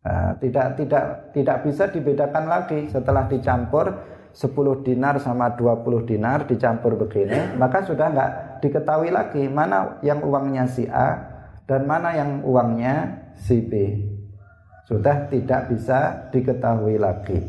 Nah, 0.03 0.39
tidak 0.41 0.79
tidak 0.81 1.05
tidak 1.37 1.57
bisa 1.69 1.85
dibedakan 1.91 2.49
lagi 2.49 2.89
setelah 2.89 3.29
dicampur 3.29 3.93
10 4.33 4.87
dinar 4.87 5.19
sama 5.19 5.53
20 5.53 6.09
dinar 6.09 6.47
dicampur 6.47 6.95
begini, 6.95 7.59
maka 7.59 7.83
sudah 7.83 8.07
nggak 8.13 8.31
diketahui 8.63 9.11
lagi 9.11 9.51
mana 9.51 9.99
yang 10.01 10.23
uangnya 10.23 10.65
si 10.71 10.87
A 10.87 11.19
dan 11.67 11.85
mana 11.85 12.15
yang 12.15 12.41
uangnya 12.47 13.27
si 13.37 13.61
B 13.61 13.73
sudah 14.89 15.29
tidak 15.29 15.69
bisa 15.69 16.31
diketahui 16.33 16.97
lagi. 16.97 17.45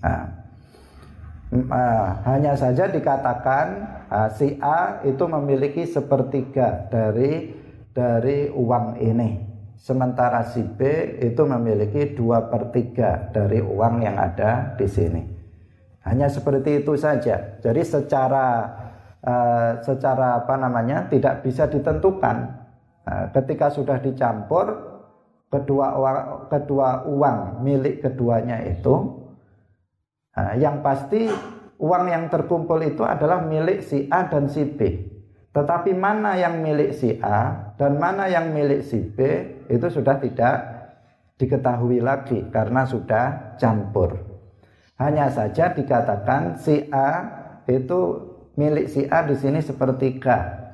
Nah, 0.00 0.24
uh, 1.52 2.06
hanya 2.24 2.56
saja 2.56 2.88
dikatakan 2.88 3.66
uh, 4.08 4.28
si 4.32 4.56
A 4.64 5.04
itu 5.04 5.24
memiliki 5.28 5.84
sepertiga 5.84 6.88
dari 6.88 7.52
dari 7.98 8.46
uang 8.46 9.02
ini, 9.02 9.42
sementara 9.74 10.46
si 10.46 10.62
B 10.62 10.86
itu 11.18 11.42
memiliki 11.42 12.14
dua 12.14 12.46
per 12.46 12.70
tiga 12.70 13.34
dari 13.34 13.58
uang 13.58 14.06
yang 14.06 14.14
ada 14.14 14.78
di 14.78 14.86
sini. 14.86 15.22
Hanya 16.06 16.30
seperti 16.30 16.86
itu 16.86 16.94
saja. 16.94 17.58
Jadi 17.58 17.82
secara 17.82 18.46
uh, 19.18 19.82
secara 19.82 20.46
apa 20.46 20.54
namanya 20.54 21.10
tidak 21.10 21.42
bisa 21.42 21.66
ditentukan 21.66 22.68
Nah, 23.08 23.32
ketika 23.32 23.72
sudah 23.72 23.96
dicampur 24.04 24.68
kedua 25.48 25.96
uang, 25.96 26.18
kedua 26.52 27.08
uang 27.08 27.64
milik 27.64 28.04
keduanya 28.04 28.60
itu, 28.68 29.24
nah, 30.36 30.52
yang 30.60 30.84
pasti 30.84 31.24
uang 31.80 32.04
yang 32.12 32.28
terkumpul 32.28 32.76
itu 32.84 33.00
adalah 33.08 33.40
milik 33.40 33.80
si 33.80 34.04
A 34.12 34.28
dan 34.28 34.44
si 34.52 34.68
B. 34.68 35.08
Tetapi 35.52 35.96
mana 35.96 36.36
yang 36.36 36.60
milik 36.60 36.94
si 36.94 37.16
A 37.18 37.72
dan 37.80 37.96
mana 37.96 38.28
yang 38.28 38.52
milik 38.52 38.84
si 38.84 39.00
B 39.00 39.18
itu 39.66 39.86
sudah 39.88 40.20
tidak 40.20 40.56
diketahui 41.40 42.04
lagi 42.04 42.46
karena 42.52 42.84
sudah 42.84 43.56
campur. 43.56 44.16
Hanya 44.98 45.30
saja 45.30 45.72
dikatakan 45.72 46.58
si 46.60 46.86
A 46.92 47.10
itu 47.64 48.00
milik 48.58 48.86
si 48.90 49.06
A 49.08 49.24
di 49.24 49.34
sini 49.38 49.62
sepertiga 49.62 50.68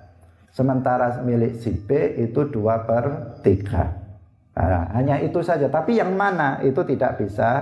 Sementara 0.54 1.18
milik 1.26 1.58
si 1.58 1.74
B 1.74 2.14
itu 2.14 2.46
2 2.46 2.86
per 2.86 3.04
3. 3.42 4.54
Nah, 4.54 4.86
hanya 4.94 5.18
itu 5.18 5.42
saja. 5.42 5.66
Tapi 5.66 5.98
yang 5.98 6.14
mana 6.14 6.62
itu 6.62 6.78
tidak 6.86 7.18
bisa 7.18 7.58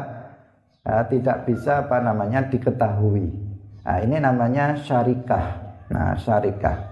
uh, 0.85 1.01
tidak 1.09 1.49
bisa 1.49 1.89
apa 1.89 2.05
namanya 2.05 2.45
diketahui. 2.53 3.33
Nah, 3.89 3.97
ini 4.05 4.21
namanya 4.21 4.77
syarikah. 4.77 5.47
Nah, 5.89 6.21
syarikah. 6.21 6.92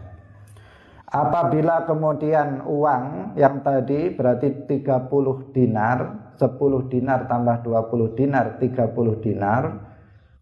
Apabila 1.10 1.90
kemudian 1.90 2.62
uang 2.62 3.34
yang 3.34 3.66
tadi 3.66 4.14
berarti 4.14 4.62
30 4.62 5.50
dinar, 5.50 5.98
10 6.38 6.86
dinar 6.86 7.26
tambah 7.26 7.66
20 7.66 8.14
dinar, 8.14 8.62
30 8.62 9.18
dinar, 9.18 9.62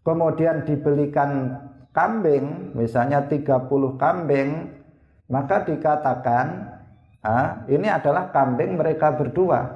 kemudian 0.05 0.69
dibelikan 0.69 1.57
kambing, 1.97 2.77
misalnya 2.77 3.25
30 3.25 3.97
kambing 3.97 4.79
maka 5.33 5.65
dikatakan 5.65 6.47
ah, 7.25 7.65
ini 7.69 7.89
adalah 7.89 8.29
kambing 8.29 8.77
mereka 8.77 9.17
berdua. 9.17 9.73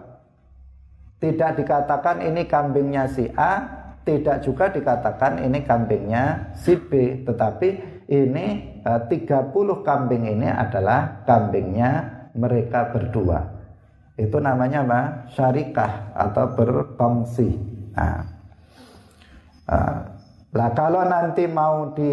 Tidak 1.24 1.56
dikatakan 1.56 2.20
ini 2.20 2.44
kambingnya 2.44 3.08
si 3.08 3.32
A, 3.32 3.64
tidak 4.02 4.42
juga 4.42 4.68
dikatakan 4.68 5.38
ini 5.38 5.62
kambingnya 5.62 6.52
si 6.58 6.74
B, 6.74 7.22
tetapi 7.22 8.01
ini 8.12 8.46
eh, 8.84 9.00
30 9.08 9.56
kambing 9.80 10.28
ini 10.28 10.48
adalah 10.52 11.24
kambingnya 11.24 12.22
mereka 12.36 12.92
berdua. 12.92 13.40
Itu 14.20 14.36
namanya 14.44 14.84
apa? 14.84 15.02
Syarikah 15.32 16.12
atau 16.12 16.52
berkongsi. 16.52 17.48
Nah, 17.96 18.20
uh, 19.68 19.98
lah 20.52 20.70
kalau 20.76 21.08
nanti 21.08 21.48
mau 21.48 21.96
di 21.96 22.12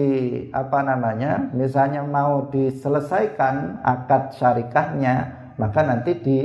apa 0.56 0.80
namanya, 0.80 1.52
misalnya 1.52 2.08
mau 2.08 2.48
diselesaikan 2.48 3.84
akad 3.84 4.32
syarikahnya, 4.32 5.16
maka 5.60 5.84
nanti 5.84 6.12
di 6.24 6.40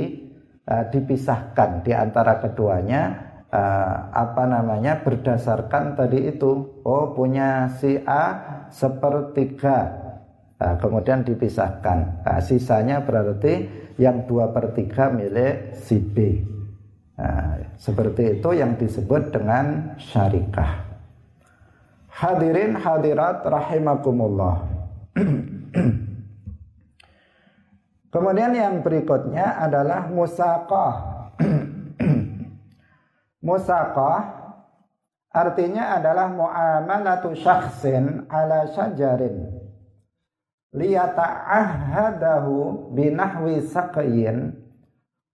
uh, 0.67 0.91
dipisahkan 0.91 1.87
di 1.87 1.95
antara 1.95 2.43
keduanya 2.43 3.25
apa 4.11 4.43
namanya 4.43 4.99
berdasarkan 4.99 5.95
tadi 5.95 6.27
itu. 6.27 6.83
Oh 6.83 7.15
punya 7.15 7.71
si 7.79 7.95
A 8.03 8.54
sepertiga, 8.71 9.77
nah, 10.57 10.75
kemudian 10.79 11.25
dipisahkan. 11.25 12.25
Nah, 12.25 12.39
sisanya 12.41 13.03
berarti 13.03 13.67
yang 13.95 14.27
dua 14.27 14.51
per 14.51 14.75
tiga 14.75 15.09
milik 15.11 15.75
si 15.75 15.99
B. 15.99 16.43
Nah, 17.15 17.75
seperti 17.79 18.39
itu 18.39 18.49
yang 18.51 18.75
disebut 18.75 19.31
dengan 19.31 19.95
syarikah. 19.95 20.83
Hadirin 22.11 22.79
hadirat 22.79 23.43
rahimakumullah. 23.43 24.63
Kemudian 28.15 28.55
yang 28.55 28.79
berikutnya 28.79 29.59
adalah 29.59 30.07
musaqah. 30.07 30.93
musaqah 33.47 34.44
artinya 35.35 35.99
adalah 35.99 36.31
muamalatu 36.31 37.35
syakhsin 37.35 38.31
ala 38.31 38.71
syajarin. 38.71 39.51
Liyata'ahadahu 40.71 42.95
binahwi 42.95 43.67
saqyin 43.67 44.55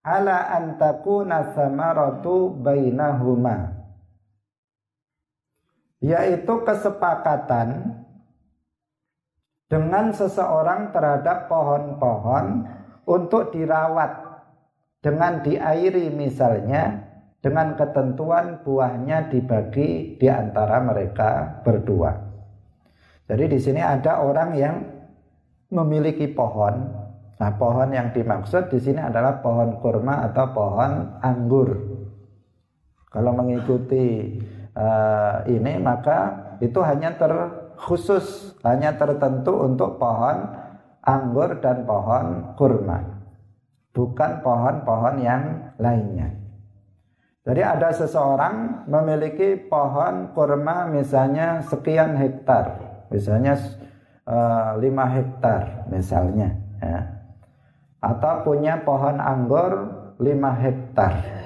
ala 0.02 0.58
an 0.58 0.82
takuna 0.82 1.54
samaratu 1.54 2.50
bainahuma. 2.50 3.78
Yaitu 6.02 6.66
kesepakatan 6.66 8.02
dengan 9.70 10.10
seseorang 10.10 10.90
terhadap 10.90 11.46
pohon-pohon 11.46 12.66
untuk 13.06 13.54
dirawat 13.54 14.18
dengan 15.02 15.42
diairi 15.46 16.10
misalnya 16.10 17.11
dengan 17.42 17.74
ketentuan 17.74 18.62
buahnya 18.62 19.34
dibagi 19.34 20.16
di 20.16 20.28
antara 20.30 20.78
mereka 20.80 21.62
berdua. 21.66 22.14
Jadi 23.26 23.46
di 23.50 23.60
sini 23.60 23.82
ada 23.82 24.22
orang 24.22 24.50
yang 24.54 24.76
memiliki 25.74 26.30
pohon. 26.30 26.94
Nah, 27.42 27.52
pohon 27.58 27.90
yang 27.90 28.14
dimaksud 28.14 28.70
di 28.70 28.78
sini 28.78 29.02
adalah 29.02 29.42
pohon 29.42 29.82
kurma 29.82 30.30
atau 30.30 30.46
pohon 30.54 31.18
anggur. 31.26 31.70
Kalau 33.10 33.34
mengikuti 33.34 34.38
uh, 34.78 35.44
ini 35.50 35.82
maka 35.82 36.20
itu 36.62 36.80
hanya 36.86 37.18
terkhusus 37.18 38.56
hanya 38.62 38.96
tertentu 38.96 39.66
untuk 39.66 39.98
pohon 39.98 40.48
anggur 41.02 41.58
dan 41.60 41.84
pohon 41.84 42.56
kurma 42.56 43.22
bukan 43.92 44.32
pohon-pohon 44.40 45.16
yang 45.20 45.74
lainnya 45.82 46.41
jadi 47.42 47.78
ada 47.78 47.90
seseorang 47.90 48.86
memiliki 48.86 49.58
pohon 49.58 50.30
kurma 50.34 50.86
misalnya 50.90 51.62
sekian 51.66 52.18
hektar 52.18 52.78
misalnya 53.10 53.58
eh, 54.30 54.72
5 54.78 55.16
hektar 55.18 55.90
misalnya 55.90 56.58
ya. 56.82 57.02
atau 58.02 58.46
punya 58.46 58.82
pohon 58.86 59.18
anggur 59.18 59.72
5 60.22 60.26
hektar 60.62 61.42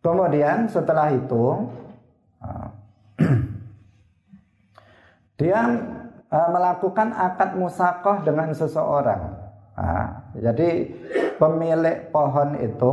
Kemudian 0.00 0.64
setelah 0.64 1.12
itu 1.12 1.68
dia 5.40 5.60
ah, 6.32 6.48
melakukan 6.48 7.12
akad 7.12 7.60
musakoh 7.60 8.24
dengan 8.24 8.48
seseorang. 8.56 9.36
Nah, 9.76 10.32
jadi 10.40 10.88
pemilik 11.36 12.08
pohon 12.08 12.56
itu 12.64 12.92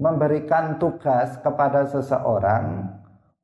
memberikan 0.00 0.80
tugas 0.80 1.36
kepada 1.44 1.84
seseorang 1.84 2.88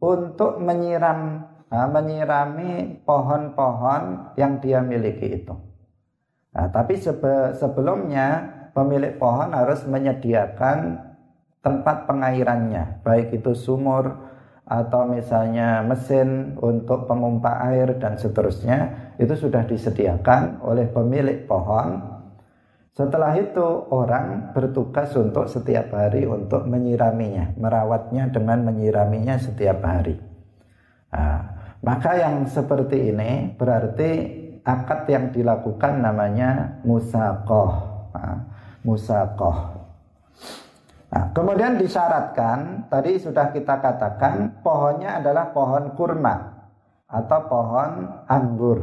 untuk 0.00 0.56
menyiram 0.56 1.44
menyirami 1.68 3.02
pohon-pohon 3.02 4.32
yang 4.38 4.62
dia 4.62 4.80
miliki 4.80 5.42
itu. 5.42 5.54
Nah, 6.56 6.72
tapi 6.72 6.96
sebe 6.96 7.52
sebelumnya 7.58 8.48
pemilik 8.72 9.18
pohon 9.18 9.52
harus 9.52 9.84
menyediakan 9.84 10.96
tempat 11.60 12.06
pengairannya, 12.06 13.02
baik 13.02 13.34
itu 13.34 13.52
sumur 13.52 14.14
atau 14.66 15.06
misalnya 15.06 15.82
mesin 15.82 16.54
untuk 16.58 17.06
pemompa 17.06 17.62
air 17.70 17.98
dan 17.98 18.18
seterusnya, 18.18 19.12
itu 19.18 19.34
sudah 19.34 19.66
disediakan 19.66 20.62
oleh 20.62 20.86
pemilik 20.90 21.44
pohon. 21.44 22.15
Setelah 22.96 23.37
itu 23.37 23.92
orang 23.92 24.56
bertugas 24.56 25.12
untuk 25.20 25.52
setiap 25.52 25.92
hari 25.92 26.24
untuk 26.24 26.64
menyiraminya, 26.64 27.52
merawatnya 27.61 28.32
dengan 28.32 28.64
menyiraminya 28.64 29.37
setiap 29.37 29.85
hari. 29.85 30.16
Nah, 31.12 31.38
maka 31.85 32.16
yang 32.16 32.48
seperti 32.48 33.12
ini 33.12 33.52
berarti 33.52 34.11
akad 34.64 35.04
yang 35.12 35.28
dilakukan 35.28 36.00
namanya 36.00 36.80
musakoh. 36.88 37.72
Nah, 38.16 38.48
musakoh. 38.80 39.76
Nah, 41.12 41.37
kemudian 41.37 41.76
disyaratkan, 41.76 42.88
tadi 42.88 43.20
sudah 43.20 43.52
kita 43.52 43.76
katakan 43.76 44.64
pohonnya 44.64 45.20
adalah 45.20 45.52
pohon 45.52 45.92
kurma 45.92 46.64
atau 47.12 47.40
pohon 47.44 48.24
anggur. 48.24 48.80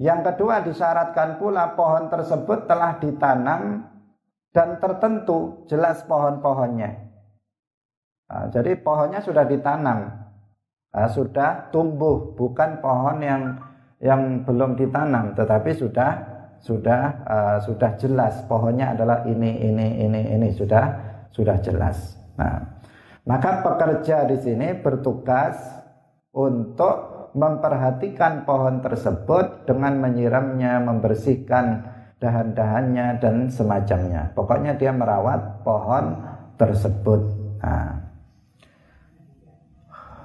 Yang 0.00 0.32
kedua 0.32 0.64
disyaratkan 0.64 1.36
pula 1.36 1.76
pohon 1.76 2.08
tersebut 2.08 2.64
telah 2.64 2.96
ditanam 2.96 3.84
dan 4.48 4.80
tertentu 4.80 5.68
jelas 5.68 6.00
pohon-pohonnya. 6.08 6.90
Nah, 8.32 8.48
jadi 8.48 8.80
pohonnya 8.80 9.20
sudah 9.20 9.44
ditanam, 9.44 10.08
nah, 10.88 11.08
sudah 11.12 11.68
tumbuh, 11.68 12.32
bukan 12.32 12.80
pohon 12.80 13.20
yang 13.20 13.42
yang 14.00 14.40
belum 14.48 14.80
ditanam, 14.80 15.36
tetapi 15.36 15.76
sudah 15.76 16.10
sudah 16.64 17.02
uh, 17.28 17.58
sudah 17.60 18.00
jelas 18.00 18.40
pohonnya 18.48 18.96
adalah 18.96 19.28
ini 19.28 19.68
ini 19.68 20.00
ini 20.00 20.20
ini 20.32 20.48
sudah 20.56 20.84
sudah 21.28 21.60
jelas. 21.60 22.16
Nah, 22.40 22.80
maka 23.28 23.60
pekerja 23.60 24.24
di 24.24 24.40
sini 24.40 24.80
bertugas 24.80 25.60
untuk 26.32 27.09
memperhatikan 27.36 28.42
pohon 28.44 28.82
tersebut 28.82 29.66
dengan 29.66 29.98
menyiramnya, 30.02 30.82
membersihkan 30.82 31.86
dahan-dahannya 32.20 33.18
dan 33.22 33.48
semacamnya. 33.48 34.30
Pokoknya 34.36 34.76
dia 34.76 34.92
merawat 34.92 35.64
pohon 35.66 36.18
tersebut. 36.56 37.20
Nah, 37.62 38.12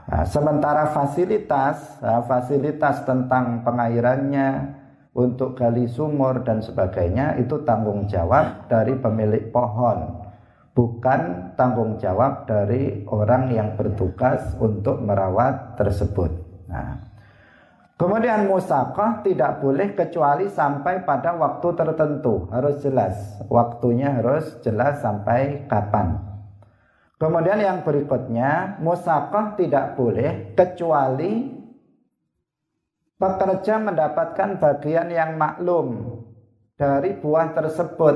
Nah, 0.05 0.21
sementara 0.21 0.93
fasilitas, 0.93 1.97
nah, 1.97 2.21
fasilitas 2.29 3.01
tentang 3.09 3.65
pengairannya, 3.65 4.77
untuk 5.17 5.57
gali 5.57 5.89
sumur 5.89 6.45
dan 6.45 6.61
sebagainya 6.61 7.41
itu 7.41 7.65
tanggung 7.65 8.05
jawab 8.05 8.69
dari 8.69 8.93
pemilik 9.01 9.49
pohon 9.49 10.25
bukan 10.75 11.55
tanggung 11.55 11.95
jawab 11.95 12.43
dari 12.43 13.07
orang 13.07 13.47
yang 13.47 13.79
bertugas 13.79 14.43
untuk 14.59 14.99
merawat 14.99 15.79
tersebut. 15.79 16.44
Nah, 16.65 17.01
kemudian 17.97 18.49
musakah 18.49 19.21
tidak 19.21 19.61
boleh 19.61 19.93
kecuali 19.93 20.49
sampai 20.49 21.05
pada 21.05 21.37
waktu 21.37 21.67
tertentu, 21.77 22.49
harus 22.49 22.81
jelas. 22.81 23.39
Waktunya 23.47 24.15
harus 24.21 24.59
jelas 24.65 25.01
sampai 25.01 25.65
kapan. 25.65 26.19
Kemudian 27.15 27.63
yang 27.63 27.79
berikutnya, 27.87 28.77
musakah 28.83 29.55
tidak 29.55 29.95
boleh 29.95 30.51
kecuali 30.51 31.47
pekerja 33.15 33.79
mendapatkan 33.79 34.59
bagian 34.59 35.07
yang 35.07 35.39
maklum 35.39 36.19
dari 36.75 37.15
buah 37.15 37.55
tersebut 37.55 38.15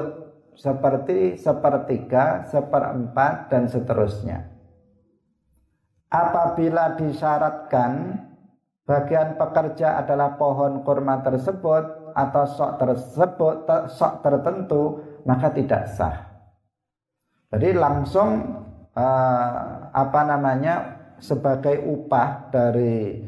seperti 0.60 1.40
sepertiga, 1.40 2.44
seperempat 2.52 3.48
dan 3.48 3.72
seterusnya. 3.72 4.52
Apabila 6.12 7.00
disyaratkan 7.00 8.20
bagian 8.90 9.38
pekerja 9.38 10.02
adalah 10.02 10.34
pohon 10.34 10.82
kurma 10.82 11.22
tersebut 11.22 12.10
atau 12.18 12.44
sok 12.50 12.72
tersebut 12.82 13.56
sok 13.94 14.26
tertentu 14.26 14.98
maka 15.30 15.54
tidak 15.54 15.86
sah. 15.94 16.26
Jadi 17.54 17.78
langsung 17.78 18.30
uh, 18.98 19.54
apa 19.94 20.22
namanya 20.26 20.76
sebagai 21.22 21.86
upah 21.86 22.50
dari 22.50 23.22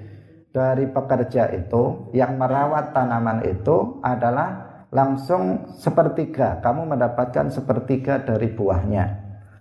dari 0.50 0.90
pekerja 0.90 1.54
itu 1.54 2.10
yang 2.18 2.42
merawat 2.42 2.98
tanaman 2.98 3.46
itu 3.46 4.02
adalah 4.02 4.82
langsung 4.90 5.70
sepertiga. 5.78 6.58
Kamu 6.66 6.90
mendapatkan 6.90 7.54
sepertiga 7.54 8.18
dari 8.18 8.50
buahnya. 8.50 9.06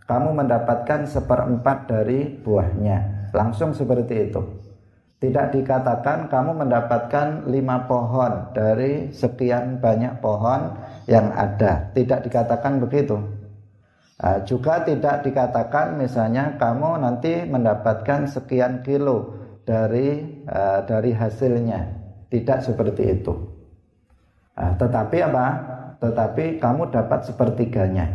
Kamu 0.08 0.32
mendapatkan 0.32 1.04
seperempat 1.04 1.86
dari 1.86 2.40
buahnya. 2.40 3.30
Langsung 3.30 3.70
seperti 3.70 4.32
itu 4.32 4.69
tidak 5.20 5.52
dikatakan 5.52 6.32
kamu 6.32 6.64
mendapatkan 6.64 7.44
lima 7.46 7.84
pohon 7.84 8.56
dari 8.56 9.12
sekian 9.12 9.78
banyak 9.78 10.16
pohon 10.24 10.74
yang 11.04 11.28
ada 11.36 11.92
tidak 11.92 12.24
dikatakan 12.24 12.80
begitu 12.80 13.20
nah, 14.16 14.40
juga 14.48 14.80
tidak 14.82 15.22
dikatakan 15.22 16.00
misalnya 16.00 16.56
kamu 16.56 17.04
nanti 17.04 17.44
mendapatkan 17.44 18.26
sekian 18.26 18.80
kilo 18.80 19.36
dari 19.68 20.40
uh, 20.48 20.82
dari 20.88 21.12
hasilnya 21.12 21.80
tidak 22.32 22.64
seperti 22.64 23.20
itu 23.20 23.60
Nah, 24.60 24.76
tetapi 24.76 25.16
apa? 25.24 25.46
Tetapi 26.04 26.60
kamu 26.60 26.92
dapat 26.92 27.24
sepertiganya 27.24 28.12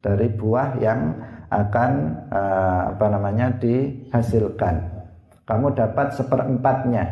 dari 0.00 0.32
buah 0.32 0.80
yang 0.80 1.12
akan 1.52 1.92
uh, 2.32 2.82
apa 2.96 3.06
namanya 3.12 3.52
dihasilkan. 3.60 4.93
Kamu 5.44 5.76
dapat 5.76 6.16
seperempatnya 6.16 7.04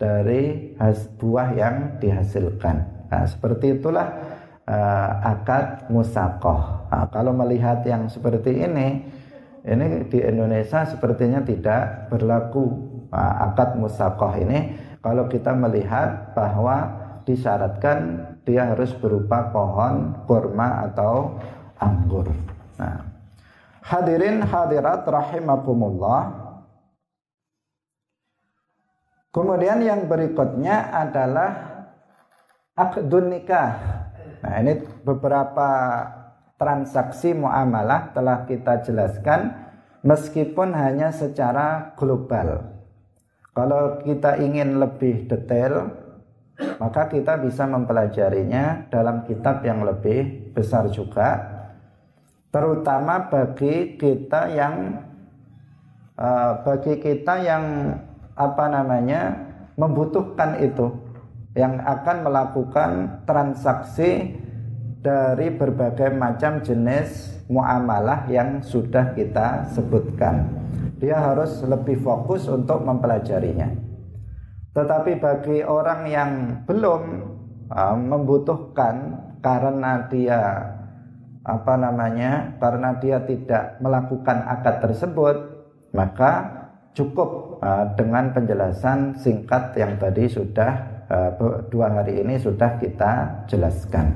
dari 0.00 0.72
buah 1.20 1.48
yang 1.54 1.76
dihasilkan. 2.00 3.08
Nah, 3.12 3.24
seperti 3.28 3.78
itulah 3.78 4.08
uh, 4.68 5.10
akad 5.22 5.88
musakoh. 5.92 6.88
Nah, 6.88 7.06
kalau 7.12 7.36
melihat 7.36 7.84
yang 7.84 8.08
seperti 8.08 8.64
ini, 8.64 9.04
ini 9.64 10.08
di 10.08 10.18
Indonesia 10.20 10.84
sepertinya 10.84 11.40
tidak 11.44 12.12
berlaku 12.12 12.64
nah, 13.12 13.52
akad 13.52 13.76
musakoh 13.80 14.32
ini. 14.36 14.76
Kalau 15.04 15.28
kita 15.28 15.52
melihat 15.52 16.32
bahwa 16.32 17.04
disyaratkan 17.28 18.28
dia 18.44 18.72
harus 18.72 18.92
berupa 18.96 19.52
pohon 19.52 20.24
kurma 20.28 20.88
atau 20.88 21.40
anggur. 21.80 22.28
Nah, 22.76 23.04
hadirin 23.84 24.44
hadirat 24.44 25.04
rahimakumullah. 25.08 26.43
Kemudian 29.34 29.82
yang 29.82 30.06
berikutnya 30.06 30.94
adalah 30.94 31.50
akdun 32.78 33.34
nikah. 33.34 33.70
Nah, 34.46 34.54
ini 34.62 34.78
beberapa 35.02 35.70
transaksi 36.54 37.34
muamalah 37.34 38.14
telah 38.14 38.46
kita 38.46 38.86
jelaskan 38.86 39.50
meskipun 40.06 40.70
hanya 40.70 41.10
secara 41.10 41.98
global. 41.98 42.62
Kalau 43.50 43.98
kita 44.06 44.38
ingin 44.38 44.78
lebih 44.78 45.26
detail, 45.26 45.90
maka 46.78 47.10
kita 47.10 47.42
bisa 47.42 47.66
mempelajarinya 47.66 48.86
dalam 48.86 49.26
kitab 49.26 49.66
yang 49.66 49.82
lebih 49.82 50.54
besar 50.54 50.86
juga 50.94 51.54
terutama 52.54 53.26
bagi 53.26 53.98
kita 53.98 54.46
yang 54.54 55.02
uh, 56.14 56.62
bagi 56.62 57.02
kita 57.02 57.34
yang 57.42 57.64
apa 58.34 58.64
namanya 58.70 59.34
membutuhkan 59.78 60.62
itu 60.62 60.90
yang 61.54 61.78
akan 61.82 62.26
melakukan 62.26 62.90
transaksi 63.26 64.34
dari 65.02 65.54
berbagai 65.54 66.10
macam 66.14 66.62
jenis 66.62 67.38
muamalah 67.46 68.26
yang 68.26 68.62
sudah 68.62 69.14
kita 69.14 69.70
sebutkan 69.70 70.50
dia 70.98 71.18
harus 71.18 71.62
lebih 71.62 72.00
fokus 72.02 72.50
untuk 72.50 72.82
mempelajarinya 72.82 73.70
tetapi 74.74 75.22
bagi 75.22 75.62
orang 75.62 76.00
yang 76.10 76.30
belum 76.66 77.02
uh, 77.70 77.94
membutuhkan 77.94 79.22
karena 79.38 80.10
dia 80.10 80.40
apa 81.44 81.74
namanya? 81.76 82.56
Karena 82.56 82.96
dia 82.96 83.20
tidak 83.22 83.78
melakukan 83.84 84.48
akad 84.48 84.80
tersebut, 84.80 85.36
maka 85.92 86.63
cukup 86.94 87.60
uh, 87.60 87.92
dengan 87.98 88.30
penjelasan 88.30 89.18
singkat 89.18 89.74
yang 89.74 89.98
tadi 89.98 90.30
sudah 90.30 90.72
uh, 91.10 91.30
dua 91.68 91.90
hari 91.90 92.22
ini 92.22 92.38
sudah 92.38 92.78
kita 92.78 93.44
jelaskan. 93.50 94.14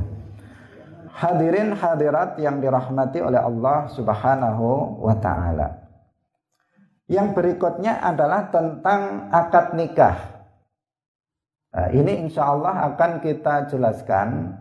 Hadirin 1.18 1.74
hadirat 1.74 2.38
yang 2.38 2.62
dirahmati 2.62 3.18
oleh 3.18 3.42
Allah 3.42 3.90
Subhanahu 3.90 5.02
wa 5.02 5.18
taala. 5.18 5.90
Yang 7.10 7.34
berikutnya 7.34 7.98
adalah 7.98 8.54
tentang 8.54 9.26
akad 9.34 9.74
nikah. 9.74 10.16
Nah, 11.74 11.88
ini 11.90 12.22
insya 12.28 12.46
Allah 12.46 12.94
akan 12.94 13.18
kita 13.18 13.66
jelaskan 13.66 14.54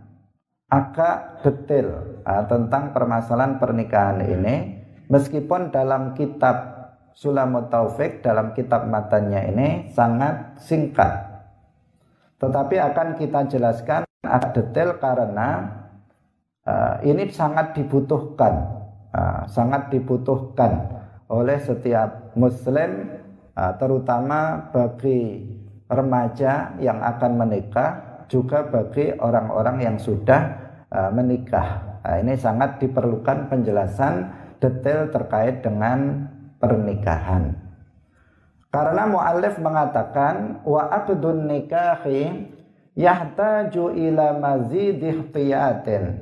agak 0.67 1.45
detail 1.45 2.19
nah, 2.27 2.43
tentang 2.43 2.91
permasalahan 2.91 3.55
pernikahan 3.55 4.19
ini 4.27 4.55
meskipun 5.07 5.71
dalam 5.71 6.11
kitab 6.17 6.76
Sulamut 7.17 7.73
Taufik 7.73 8.21
dalam 8.21 8.53
kitab 8.53 8.85
matanya 8.85 9.41
ini 9.49 9.89
sangat 9.89 10.61
singkat 10.61 11.09
tetapi 12.37 12.77
akan 12.77 13.17
kita 13.17 13.49
jelaskan 13.49 14.05
agak 14.21 14.53
detail 14.53 15.01
karena 15.01 15.65
uh, 16.61 17.01
ini 17.01 17.25
sangat 17.33 17.73
dibutuhkan 17.73 18.53
uh, 19.17 19.49
sangat 19.49 19.89
dibutuhkan 19.89 20.93
oleh 21.33 21.57
setiap 21.57 22.37
muslim 22.37 23.17
uh, 23.57 23.73
terutama 23.81 24.69
bagi 24.69 25.41
remaja 25.89 26.77
yang 26.77 27.01
akan 27.01 27.33
menikah 27.33 28.21
juga 28.29 28.61
bagi 28.67 29.15
orang-orang 29.17 29.81
yang 29.81 29.97
sudah 29.97 30.53
uh, 30.91 31.09
menikah. 31.09 31.99
Nah, 32.03 32.23
ini 32.23 32.37
sangat 32.39 32.79
diperlukan 32.79 33.51
penjelasan 33.51 34.31
detail 34.59 35.11
terkait 35.11 35.63
dengan 35.63 36.27
pernikahan. 36.57 37.55
Karena 38.67 39.07
muallif 39.07 39.57
mengatakan 39.57 40.61
wa 40.67 40.91
aqdun 40.91 41.47
nikahi 41.47 42.51
yahtaju 42.93 43.95
ila 43.95 44.37
mazid 44.37 44.99
ihtiyatin 44.99 46.19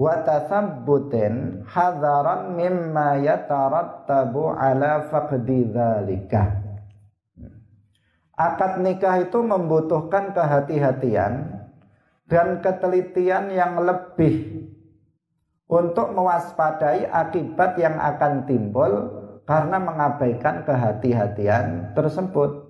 wa 0.00 0.18
tathabbutin 0.24 1.62
hadaran 1.68 2.56
mimma 2.56 3.20
yatarattabu 3.20 4.50
ala 4.56 5.06
faqdi 5.12 5.68
dzalika 5.68 6.62
akad 8.42 8.82
nikah 8.82 9.22
itu 9.22 9.38
membutuhkan 9.44 10.34
kehati-hatian 10.34 11.62
dan 12.26 12.64
ketelitian 12.64 13.52
yang 13.52 13.78
lebih 13.78 14.66
untuk 15.68 16.12
mewaspadai 16.12 17.06
akibat 17.08 17.76
yang 17.78 17.96
akan 18.00 18.48
timbul 18.48 19.21
karena 19.46 19.78
mengabaikan 19.82 20.62
kehati-hatian 20.62 21.94
tersebut. 21.94 22.66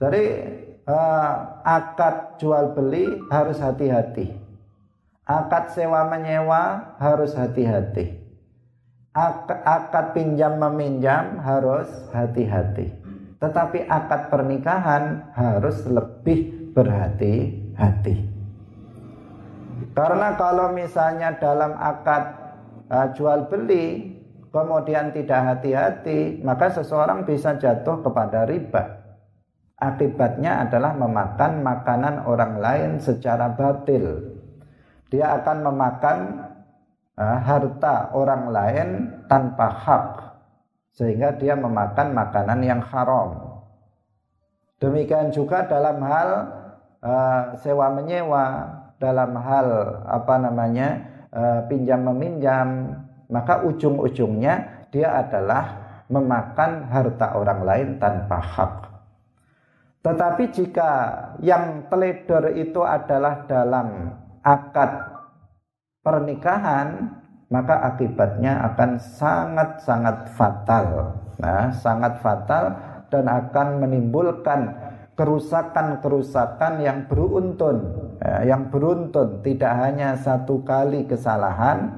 Jadi 0.00 0.24
eh, 0.84 1.34
akad 1.64 2.40
jual 2.40 2.72
beli 2.72 3.08
harus 3.28 3.60
hati-hati. 3.60 4.32
Akad 5.24 5.72
sewa 5.72 6.08
menyewa 6.08 6.94
harus 7.00 7.32
hati-hati. 7.32 8.24
akad 9.14 10.10
pinjam 10.10 10.58
meminjam 10.58 11.38
harus 11.38 11.86
hati-hati. 12.10 12.90
Tetapi 13.38 13.86
akad 13.86 14.26
pernikahan 14.26 15.30
harus 15.38 15.86
lebih 15.86 16.72
berhati-hati. 16.74 18.34
Karena 19.94 20.34
kalau 20.34 20.74
misalnya 20.74 21.38
dalam 21.38 21.78
akad 21.78 22.34
uh, 22.90 23.06
jual 23.14 23.46
beli 23.46 24.13
kemudian 24.54 25.10
tidak 25.10 25.40
hati-hati, 25.42 26.38
maka 26.46 26.70
seseorang 26.70 27.26
bisa 27.26 27.58
jatuh 27.58 28.06
kepada 28.06 28.46
riba. 28.46 29.02
Akibatnya 29.74 30.62
adalah 30.62 30.94
memakan 30.94 31.66
makanan 31.66 32.22
orang 32.22 32.62
lain 32.62 32.90
secara 33.02 33.50
batil. 33.50 34.38
Dia 35.10 35.42
akan 35.42 35.58
memakan 35.66 36.18
uh, 37.18 37.38
harta 37.42 38.14
orang 38.14 38.54
lain 38.54 38.88
tanpa 39.26 39.66
hak 39.66 40.06
sehingga 40.94 41.34
dia 41.34 41.58
memakan 41.58 42.14
makanan 42.14 42.62
yang 42.62 42.78
haram. 42.78 43.58
Demikian 44.78 45.34
juga 45.34 45.66
dalam 45.66 45.98
hal 46.06 46.30
uh, 47.02 47.42
sewa 47.58 47.90
menyewa, 47.90 48.70
dalam 49.02 49.34
hal 49.34 49.68
apa 50.06 50.34
namanya 50.38 50.88
uh, 51.34 51.60
pinjam 51.66 52.06
meminjam, 52.06 52.94
maka 53.28 53.64
ujung-ujungnya 53.64 54.88
dia 54.92 55.08
adalah 55.24 55.84
memakan 56.08 56.88
harta 56.88 57.34
orang 57.34 57.60
lain 57.64 57.88
tanpa 57.96 58.38
hak. 58.38 58.74
Tetapi 60.04 60.44
jika 60.52 60.90
yang 61.40 61.88
teledor 61.88 62.52
itu 62.52 62.84
adalah 62.84 63.48
dalam 63.48 64.12
akad 64.44 65.00
pernikahan, 66.04 67.08
maka 67.48 67.88
akibatnya 67.88 68.60
akan 68.68 69.00
sangat-sangat 69.00 70.28
fatal. 70.36 71.16
Nah, 71.40 71.72
sangat 71.72 72.20
fatal 72.20 72.76
dan 73.08 73.24
akan 73.32 73.80
menimbulkan 73.80 74.76
kerusakan-kerusakan 75.16 76.84
yang 76.84 77.08
beruntun, 77.08 77.76
ya, 78.20 78.44
yang 78.44 78.68
beruntun 78.68 79.40
tidak 79.40 79.72
hanya 79.72 80.18
satu 80.20 80.60
kali 80.66 81.08
kesalahan, 81.08 81.96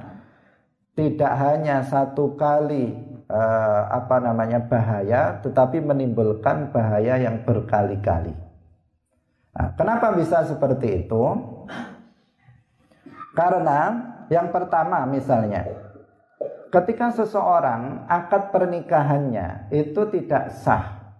tidak 0.97 1.33
hanya 1.37 1.85
satu 1.85 2.33
kali 2.33 2.89
eh, 3.29 3.81
apa 3.93 4.17
namanya 4.17 4.65
bahaya, 4.65 5.37
tetapi 5.45 5.77
menimbulkan 5.77 6.73
bahaya 6.73 7.21
yang 7.21 7.45
berkali-kali. 7.45 8.33
Nah, 9.53 9.77
kenapa 9.77 10.17
bisa 10.17 10.41
seperti 10.49 11.05
itu? 11.05 11.23
Karena 13.37 13.93
yang 14.33 14.49
pertama 14.49 15.05
misalnya, 15.05 15.69
ketika 16.73 17.13
seseorang 17.13 18.09
akad 18.09 18.49
pernikahannya 18.49 19.69
itu 19.69 20.01
tidak 20.09 20.57
sah, 20.57 21.13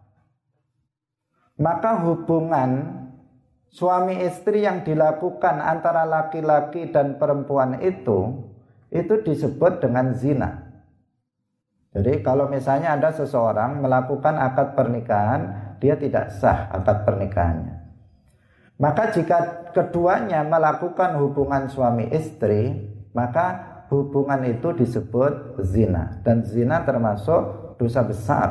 maka 1.61 2.01
hubungan 2.01 3.05
suami 3.69 4.25
istri 4.25 4.65
yang 4.65 4.81
dilakukan 4.81 5.61
antara 5.61 6.01
laki-laki 6.09 6.89
dan 6.89 7.21
perempuan 7.21 7.77
itu 7.85 8.46
itu 9.05 9.21
disebut 9.21 9.83
dengan 9.83 10.13
zina. 10.17 10.67
Jadi 11.97 12.21
kalau 12.21 12.45
misalnya 12.45 12.93
ada 12.93 13.09
seseorang 13.09 13.81
melakukan 13.81 14.37
akad 14.37 14.77
pernikahan, 14.77 15.41
dia 15.81 15.97
tidak 15.97 16.29
sah 16.29 16.69
akad 16.69 17.05
pernikahannya. 17.05 17.77
Maka 18.77 19.09
jika 19.09 19.37
keduanya 19.73 20.45
melakukan 20.45 21.17
hubungan 21.17 21.65
suami 21.65 22.13
istri, 22.13 22.77
maka 23.17 23.81
hubungan 23.89 24.45
itu 24.45 24.77
disebut 24.77 25.57
zina 25.65 26.21
dan 26.21 26.45
zina 26.45 26.85
termasuk 26.85 27.73
dosa 27.81 28.05
besar. 28.05 28.49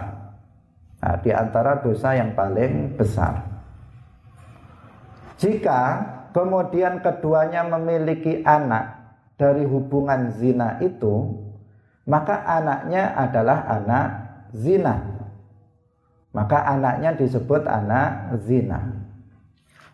Nah, 0.98 1.16
di 1.22 1.30
antara 1.30 1.78
dosa 1.78 2.18
yang 2.18 2.34
paling 2.34 2.98
besar. 2.98 3.46
Jika 5.38 5.80
kemudian 6.34 6.98
keduanya 7.04 7.62
memiliki 7.62 8.42
anak 8.42 9.05
dari 9.36 9.68
hubungan 9.68 10.32
zina 10.36 10.80
itu, 10.80 11.36
maka 12.08 12.42
anaknya 12.44 13.12
adalah 13.16 13.68
anak 13.68 14.06
zina. 14.56 14.96
Maka 16.32 16.68
anaknya 16.68 17.16
disebut 17.16 17.64
anak 17.64 18.36
zina. 18.44 19.04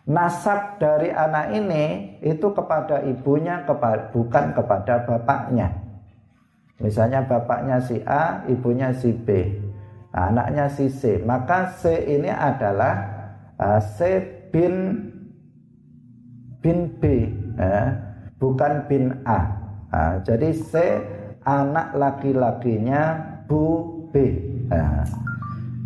Nasab 0.03 0.83
dari 0.83 1.07
anak 1.15 1.55
ini 1.55 2.19
itu 2.19 2.51
kepada 2.51 2.99
ibunya, 3.07 3.63
bukan 4.11 4.51
kepada 4.51 5.07
bapaknya. 5.07 5.71
Misalnya 6.83 7.23
bapaknya 7.23 7.79
si 7.79 8.03
A, 8.03 8.43
ibunya 8.51 8.91
si 8.91 9.15
B 9.15 9.55
anaknya 10.13 10.69
si 10.69 10.93
C 10.93 11.17
maka 11.25 11.73
C 11.81 11.89
ini 12.05 12.29
adalah 12.29 12.95
uh, 13.57 13.81
C 13.81 14.21
bin 14.53 15.09
bin 16.61 16.93
B 17.01 17.33
uh, 17.57 17.97
bukan 18.43 18.83
bin 18.91 19.15
A. 19.23 19.39
Uh, 19.87 20.15
jadi 20.27 20.51
C 20.51 20.73
anak 21.47 21.95
laki-lakinya 21.95 23.15
Bu 23.47 23.87
B 24.11 24.35
uh, 24.67 25.07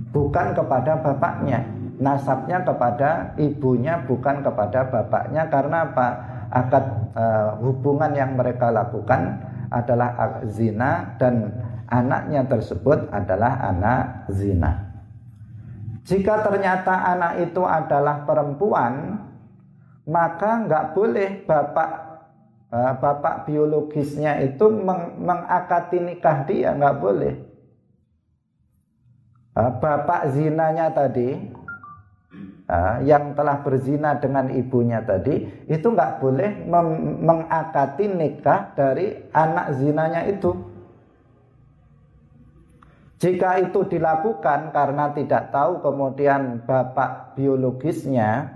bukan 0.10 0.58
kepada 0.58 0.98
bapaknya. 0.98 1.62
Nasabnya 2.02 2.62
kepada 2.66 3.38
ibunya 3.38 4.02
bukan 4.10 4.42
kepada 4.42 4.90
bapaknya. 4.90 5.46
Karena 5.54 5.86
apa? 5.86 6.08
Akad 6.48 6.86
uh, 7.14 7.60
hubungan 7.62 8.16
yang 8.18 8.34
mereka 8.34 8.74
lakukan 8.74 9.38
adalah 9.68 10.42
zina 10.48 11.14
dan 11.20 11.52
anaknya 11.92 12.48
tersebut 12.48 13.12
adalah 13.12 13.68
anak 13.68 14.32
zina. 14.32 14.88
Jika 16.08 16.40
ternyata 16.40 17.04
anak 17.04 17.52
itu 17.52 17.68
adalah 17.68 18.24
perempuan, 18.24 19.20
maka 20.08 20.64
nggak 20.64 20.96
boleh 20.96 21.44
bapak 21.44 21.90
eh, 21.92 22.07
bapak 22.72 23.48
biologisnya 23.48 24.44
itu 24.44 24.68
meng, 24.68 25.24
mengakati 25.24 26.04
nikah 26.04 26.44
dia 26.44 26.76
nggak 26.76 27.00
boleh. 27.00 27.34
Eh, 29.58 29.72
bapak 29.80 30.36
zinanya 30.36 30.92
tadi 30.92 31.34
eh, 32.68 32.96
yang 33.08 33.34
telah 33.34 33.64
berzina 33.64 34.20
dengan 34.20 34.52
ibunya 34.52 35.00
tadi 35.00 35.48
itu 35.66 35.88
nggak 35.88 36.20
boleh 36.20 36.68
mengakati 37.24 38.06
nikah 38.12 38.76
dari 38.76 39.16
anak 39.32 39.80
zinanya 39.80 40.28
itu. 40.28 40.52
Jika 43.18 43.66
itu 43.66 43.82
dilakukan 43.90 44.70
karena 44.70 45.10
tidak 45.10 45.50
tahu 45.50 45.82
kemudian 45.82 46.62
bapak 46.70 47.34
biologisnya 47.34 48.54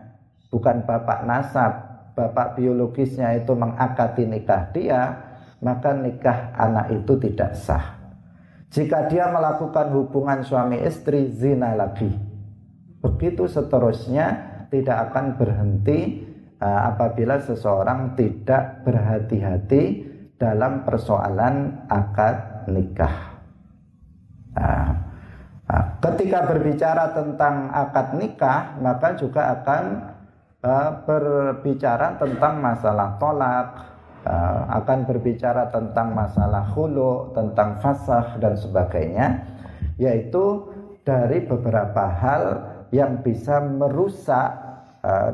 bukan 0.53 0.85
bapak 0.85 1.25
nasab, 1.25 1.90
bapak 2.13 2.59
biologisnya 2.59 3.35
itu 3.39 3.53
mengakati 3.55 4.27
nikah 4.27 4.71
dia, 4.71 5.01
maka 5.61 5.93
nikah 5.93 6.51
anak 6.57 6.91
itu 6.91 7.15
tidak 7.21 7.53
sah. 7.55 8.01
Jika 8.71 9.11
dia 9.11 9.27
melakukan 9.27 9.91
hubungan 9.91 10.47
suami 10.47 10.79
istri 10.81 11.27
zina 11.31 11.75
lagi. 11.75 12.07
Begitu 13.03 13.49
seterusnya 13.49 14.27
tidak 14.71 15.11
akan 15.11 15.35
berhenti 15.35 16.23
uh, 16.61 16.95
apabila 16.95 17.41
seseorang 17.43 18.15
tidak 18.15 18.85
berhati-hati 18.87 19.83
dalam 20.39 20.87
persoalan 20.87 21.85
akad 21.91 22.65
nikah. 22.71 23.43
Nah, 24.55 24.89
nah, 25.67 25.85
ketika 25.99 26.47
berbicara 26.47 27.11
tentang 27.11 27.69
akad 27.75 28.15
nikah, 28.17 28.79
maka 28.79 29.19
juga 29.19 29.51
akan 29.59 30.10
uh, 30.61 30.89
berbicara 31.05 32.17
tentang 32.17 32.61
masalah 32.61 33.17
tolak, 33.17 33.67
uh, 34.25 34.61
akan 34.81 35.05
berbicara 35.05 35.69
tentang 35.69 36.13
masalah 36.13 36.65
hulu, 36.73 37.33
tentang 37.33 37.77
fasah 37.81 38.37
dan 38.37 38.53
sebagainya, 38.57 39.27
yaitu 39.97 40.69
dari 41.01 41.45
beberapa 41.45 42.05
hal 42.07 42.43
yang 42.93 43.21
bisa 43.25 43.61
merusak 43.61 44.49
uh, 45.01 45.31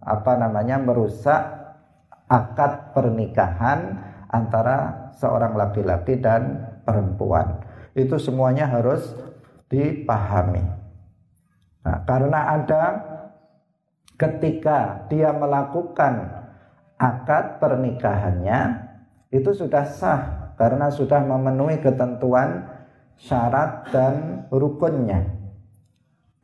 apa 0.00 0.32
namanya 0.40 0.80
merusak 0.80 1.60
akad 2.30 2.94
pernikahan 2.96 4.00
antara 4.32 5.10
seorang 5.18 5.58
laki-laki 5.58 6.16
dan 6.16 6.70
perempuan 6.86 7.60
itu 7.98 8.16
semuanya 8.16 8.70
harus 8.70 9.12
dipahami. 9.66 10.62
Nah, 11.82 11.98
karena 12.06 12.40
ada 12.60 12.82
ketika 14.20 15.08
dia 15.08 15.32
melakukan 15.32 16.28
akad 17.00 17.56
pernikahannya 17.56 18.92
itu 19.32 19.48
sudah 19.56 19.88
sah 19.88 20.52
karena 20.60 20.92
sudah 20.92 21.24
memenuhi 21.24 21.80
ketentuan 21.80 22.68
syarat 23.16 23.88
dan 23.88 24.44
rukunnya. 24.52 25.24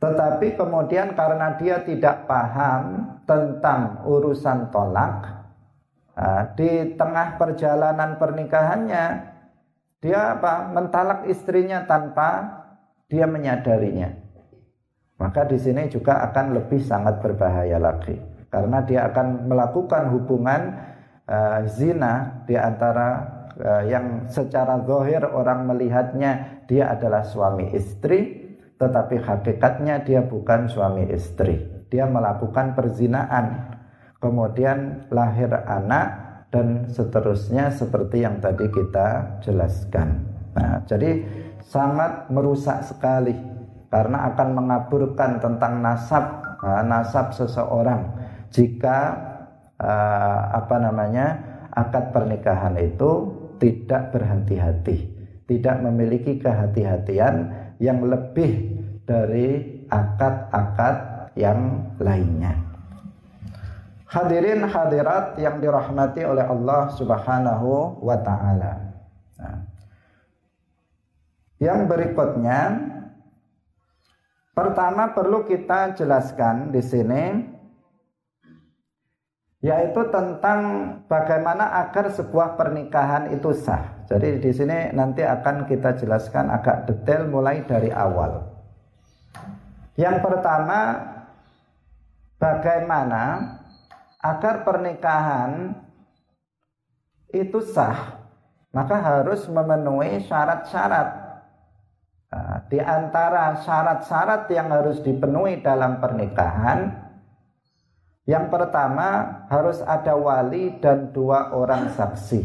Tetapi 0.01 0.57
kemudian 0.57 1.13
karena 1.13 1.53
dia 1.61 1.85
tidak 1.85 2.25
paham 2.25 3.17
tentang 3.29 4.05
urusan 4.05 4.73
tolak, 4.73 5.37
di 6.57 6.97
tengah 6.97 7.37
perjalanan 7.37 8.17
pernikahannya 8.17 9.05
dia 10.01 10.37
apa? 10.37 10.69
Mentalak 10.73 11.25
istrinya 11.29 11.85
tanpa 11.85 12.61
dia 13.09 13.25
menyadarinya. 13.25 14.26
Maka 15.17 15.49
di 15.49 15.57
sini 15.57 15.89
juga 15.89 16.21
akan 16.29 16.53
lebih 16.53 16.77
sangat 16.81 17.21
berbahaya 17.25 17.81
lagi 17.81 18.17
karena 18.47 18.79
dia 18.85 19.09
akan 19.11 19.49
melakukan 19.49 20.13
hubungan 20.13 20.61
uh, 21.27 21.65
zina 21.67 22.45
di 22.47 22.55
antara 22.55 23.07
uh, 23.57 23.83
yang 23.83 24.29
secara 24.29 24.79
zahir 24.85 25.25
orang 25.27 25.67
melihatnya 25.67 26.63
dia 26.69 26.93
adalah 26.93 27.25
suami 27.25 27.73
istri 27.73 28.47
tetapi 28.77 29.17
hakikatnya 29.17 30.05
dia 30.05 30.21
bukan 30.21 30.69
suami 30.69 31.09
istri. 31.09 31.65
Dia 31.89 32.05
melakukan 32.05 32.77
perzinaan. 32.77 33.73
Kemudian 34.21 35.09
lahir 35.09 35.49
anak 35.49 36.07
dan 36.53 36.89
seterusnya 36.89 37.73
seperti 37.73 38.21
yang 38.21 38.37
tadi 38.41 38.65
kita 38.69 39.41
jelaskan. 39.41 40.25
Nah, 40.57 40.81
jadi 40.89 41.21
sangat 41.61 42.29
merusak 42.33 42.81
sekali 42.85 43.33
karena 43.87 44.31
akan 44.33 44.49
mengaburkan 44.51 45.39
tentang 45.39 45.79
nasab 45.79 46.25
nah, 46.59 46.83
nasab 46.83 47.31
seseorang 47.31 48.03
jika 48.51 49.15
uh, 49.79 50.41
apa 50.55 50.75
namanya 50.79 51.27
akad 51.77 52.09
pernikahan 52.09 52.73
itu 52.81 53.33
tidak 53.61 54.13
berhati-hati, 54.13 54.97
tidak 55.49 55.75
memiliki 55.81 56.37
kehati-hatian 56.41 57.53
yang 57.77 58.01
lebih 58.05 58.73
dari 59.05 59.81
akad-akad 59.89 61.29
yang 61.37 61.93
lainnya. 62.01 62.57
Hadirin 64.07 64.63
hadirat 64.63 65.35
yang 65.35 65.59
dirahmati 65.59 66.23
oleh 66.23 66.47
Allah 66.47 66.95
Subhanahu 66.95 67.99
wa 67.99 68.17
taala. 68.23 68.73
Nah. 69.35 69.57
Yang 71.59 71.79
berikutnya 71.91 72.59
Pertama 74.57 75.13
perlu 75.13 75.45
kita 75.45 75.93
jelaskan 75.93 76.73
di 76.73 76.81
sini 76.81 77.23
yaitu 79.61 80.01
tentang 80.09 80.61
bagaimana 81.05 81.85
agar 81.85 82.09
sebuah 82.09 82.57
pernikahan 82.57 83.37
itu 83.37 83.53
sah. 83.53 84.01
Jadi 84.09 84.41
di 84.41 84.49
sini 84.49 84.89
nanti 84.97 85.21
akan 85.21 85.69
kita 85.69 86.01
jelaskan 86.01 86.49
agak 86.49 86.89
detail 86.89 87.29
mulai 87.29 87.61
dari 87.69 87.93
awal. 87.93 88.49
Yang 89.93 90.25
pertama 90.25 91.05
bagaimana 92.41 93.23
agar 94.25 94.65
pernikahan 94.65 95.77
itu 97.29 97.61
sah 97.61 98.25
maka 98.73 98.97
harus 98.97 99.45
memenuhi 99.45 100.25
syarat-syarat 100.25 101.26
di 102.67 102.79
antara 102.83 103.55
syarat-syarat 103.63 104.51
yang 104.51 104.67
harus 104.71 104.99
dipenuhi 104.99 105.63
dalam 105.63 106.03
pernikahan, 106.03 107.07
yang 108.27 108.51
pertama 108.51 109.43
harus 109.47 109.79
ada 109.87 110.19
wali 110.19 110.75
dan 110.83 111.15
dua 111.15 111.55
orang 111.55 111.95
saksi. 111.95 112.43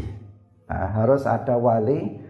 Nah, 0.71 0.87
harus 0.95 1.27
ada 1.27 1.59
wali 1.59 2.23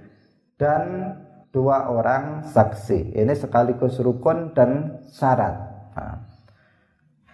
dan 0.57 1.13
dua 1.53 1.85
orang 1.85 2.49
saksi. 2.49 3.13
Ini 3.13 3.33
sekaligus 3.37 4.01
rukun 4.01 4.57
dan 4.57 4.97
syarat. 5.05 5.53
Nah, 5.93 6.17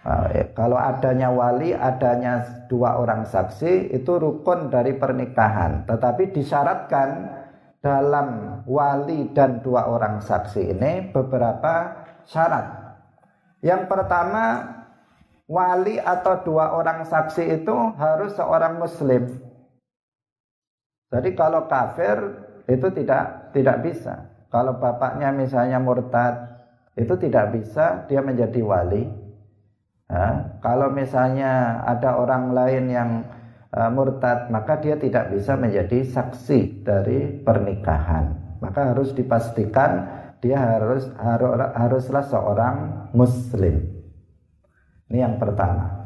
nah 0.04 0.28
ya, 0.28 0.44
kalau 0.52 0.76
adanya 0.76 1.32
wali, 1.32 1.72
adanya 1.72 2.68
dua 2.68 3.00
orang 3.00 3.24
saksi, 3.24 3.88
itu 3.96 4.12
rukun 4.20 4.68
dari 4.68 4.92
pernikahan. 5.00 5.88
Tetapi 5.88 6.36
disyaratkan 6.36 7.08
dalam 7.80 8.60
wali 8.68 9.32
dan 9.32 9.64
dua 9.64 9.88
orang 9.88 10.20
saksi 10.20 10.76
ini 10.76 11.08
beberapa 11.12 12.04
syarat. 12.28 12.96
Yang 13.64 13.88
pertama, 13.88 14.44
wali 15.48 15.96
atau 15.96 16.44
dua 16.44 16.76
orang 16.76 17.08
saksi 17.08 17.60
itu 17.60 17.76
harus 17.96 18.36
seorang 18.36 18.76
muslim. 18.80 19.40
Jadi 21.10 21.34
kalau 21.34 21.66
kafir 21.66 22.16
itu 22.70 22.86
tidak 22.94 23.52
tidak 23.56 23.82
bisa. 23.82 24.30
Kalau 24.52 24.78
bapaknya 24.78 25.34
misalnya 25.34 25.82
murtad, 25.82 26.36
itu 26.94 27.14
tidak 27.18 27.56
bisa 27.56 28.06
dia 28.06 28.20
menjadi 28.22 28.60
wali. 28.62 29.08
Nah, 30.10 30.58
kalau 30.58 30.90
misalnya 30.90 31.82
ada 31.86 32.18
orang 32.18 32.50
lain 32.50 32.84
yang 32.90 33.10
uh, 33.74 33.90
murtad 33.90 34.50
maka 34.50 34.78
dia 34.78 34.98
tidak 34.98 35.30
bisa 35.34 35.54
menjadi 35.54 36.02
saksi 36.06 36.84
dari 36.86 37.40
pernikahan. 37.42 38.58
Maka 38.60 38.92
harus 38.92 39.16
dipastikan 39.16 40.20
dia 40.40 40.56
harus 40.56 41.08
harus 41.20 41.52
haruslah 41.76 42.24
seorang 42.24 42.76
muslim. 43.12 43.84
Ini 45.10 45.18
yang 45.26 45.36
pertama. 45.36 46.00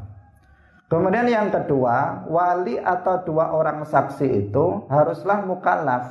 Kemudian 0.90 1.26
yang 1.26 1.48
kedua 1.50 2.28
wali 2.30 2.78
atau 2.78 3.24
dua 3.26 3.50
orang 3.50 3.82
saksi 3.82 4.46
itu 4.46 4.86
haruslah 4.86 5.42
mukallaf. 5.42 6.04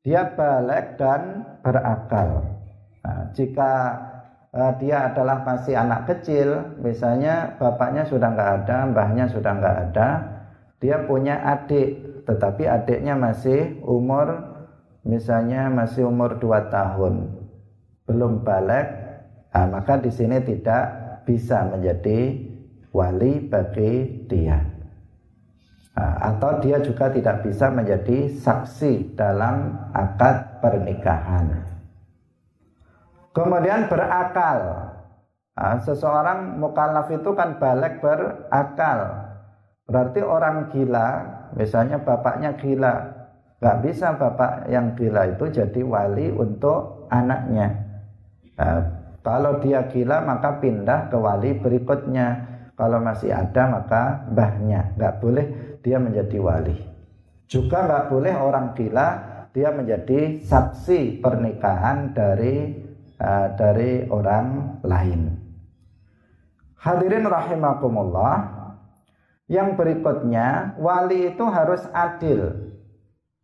Dia 0.00 0.32
balik 0.32 0.96
dan 0.96 1.44
berakal. 1.60 2.40
Nah, 3.04 3.28
jika 3.36 3.72
uh, 4.54 4.72
dia 4.78 5.10
adalah 5.10 5.42
masih 5.42 5.74
anak 5.78 6.10
kecil, 6.10 6.78
misalnya 6.82 7.56
bapaknya 7.58 8.06
sudah 8.06 8.28
nggak 8.34 8.50
ada, 8.62 8.78
mbahnya 8.90 9.24
sudah 9.30 9.52
nggak 9.58 9.76
ada, 9.90 10.08
dia 10.80 10.96
punya 11.04 11.38
adik, 11.44 12.24
tetapi 12.26 12.66
adiknya 12.66 13.14
masih 13.18 13.82
umur 13.84 14.50
misalnya 15.04 15.72
masih 15.72 16.08
umur 16.08 16.36
2 16.36 16.68
tahun, 16.68 17.14
belum 18.04 18.44
balik, 18.44 18.86
nah, 19.52 19.66
maka 19.68 19.96
di 19.96 20.12
sini 20.12 20.44
tidak 20.44 20.84
bisa 21.24 21.64
menjadi 21.68 22.36
wali 22.92 23.48
bagi 23.48 24.26
dia. 24.28 24.60
Nah, 25.96 26.16
atau 26.32 26.60
dia 26.64 26.80
juga 26.80 27.12
tidak 27.12 27.44
bisa 27.44 27.68
menjadi 27.68 28.30
saksi 28.32 29.16
dalam 29.16 29.76
akad 29.92 30.62
pernikahan. 30.64 31.79
Kemudian 33.30 33.86
berakal. 33.86 34.90
Nah, 35.54 35.76
seseorang 35.78 36.58
mukallaf 36.58 37.06
itu 37.14 37.30
kan 37.36 37.60
balik 37.62 38.02
berakal. 38.02 39.30
Berarti 39.86 40.20
orang 40.22 40.70
gila, 40.70 41.08
misalnya 41.54 41.98
bapaknya 42.02 42.54
gila, 42.58 42.94
nggak 43.60 43.78
bisa 43.84 44.16
bapak 44.16 44.70
yang 44.72 44.96
gila 44.96 45.36
itu 45.36 45.50
jadi 45.50 45.80
wali 45.84 46.32
untuk 46.32 47.06
anaknya. 47.10 47.74
Nah, 48.56 48.80
kalau 49.20 49.60
dia 49.60 49.84
gila 49.90 50.24
maka 50.24 50.58
pindah 50.58 51.12
ke 51.12 51.16
wali 51.18 51.58
berikutnya. 51.58 52.48
Kalau 52.80 52.96
masih 52.96 53.28
ada 53.28 53.68
maka 53.68 54.24
mbahnya, 54.32 54.96
nggak 54.96 55.20
boleh 55.20 55.46
dia 55.84 56.00
menjadi 56.00 56.40
wali. 56.40 56.72
Juga 57.44 57.84
nggak 57.84 58.08
boleh 58.08 58.34
orang 58.40 58.72
gila 58.72 59.08
dia 59.52 59.68
menjadi 59.74 60.40
saksi 60.40 61.20
pernikahan 61.20 62.16
dari 62.16 62.88
uh, 63.20 63.52
dari 63.54 64.08
orang 64.08 64.80
lain. 64.80 65.36
Hadirin 66.80 67.28
rahimakumullah. 67.28 68.56
Yang 69.50 69.82
berikutnya, 69.82 70.78
wali 70.78 71.34
itu 71.34 71.42
harus 71.42 71.82
adil. 71.90 72.70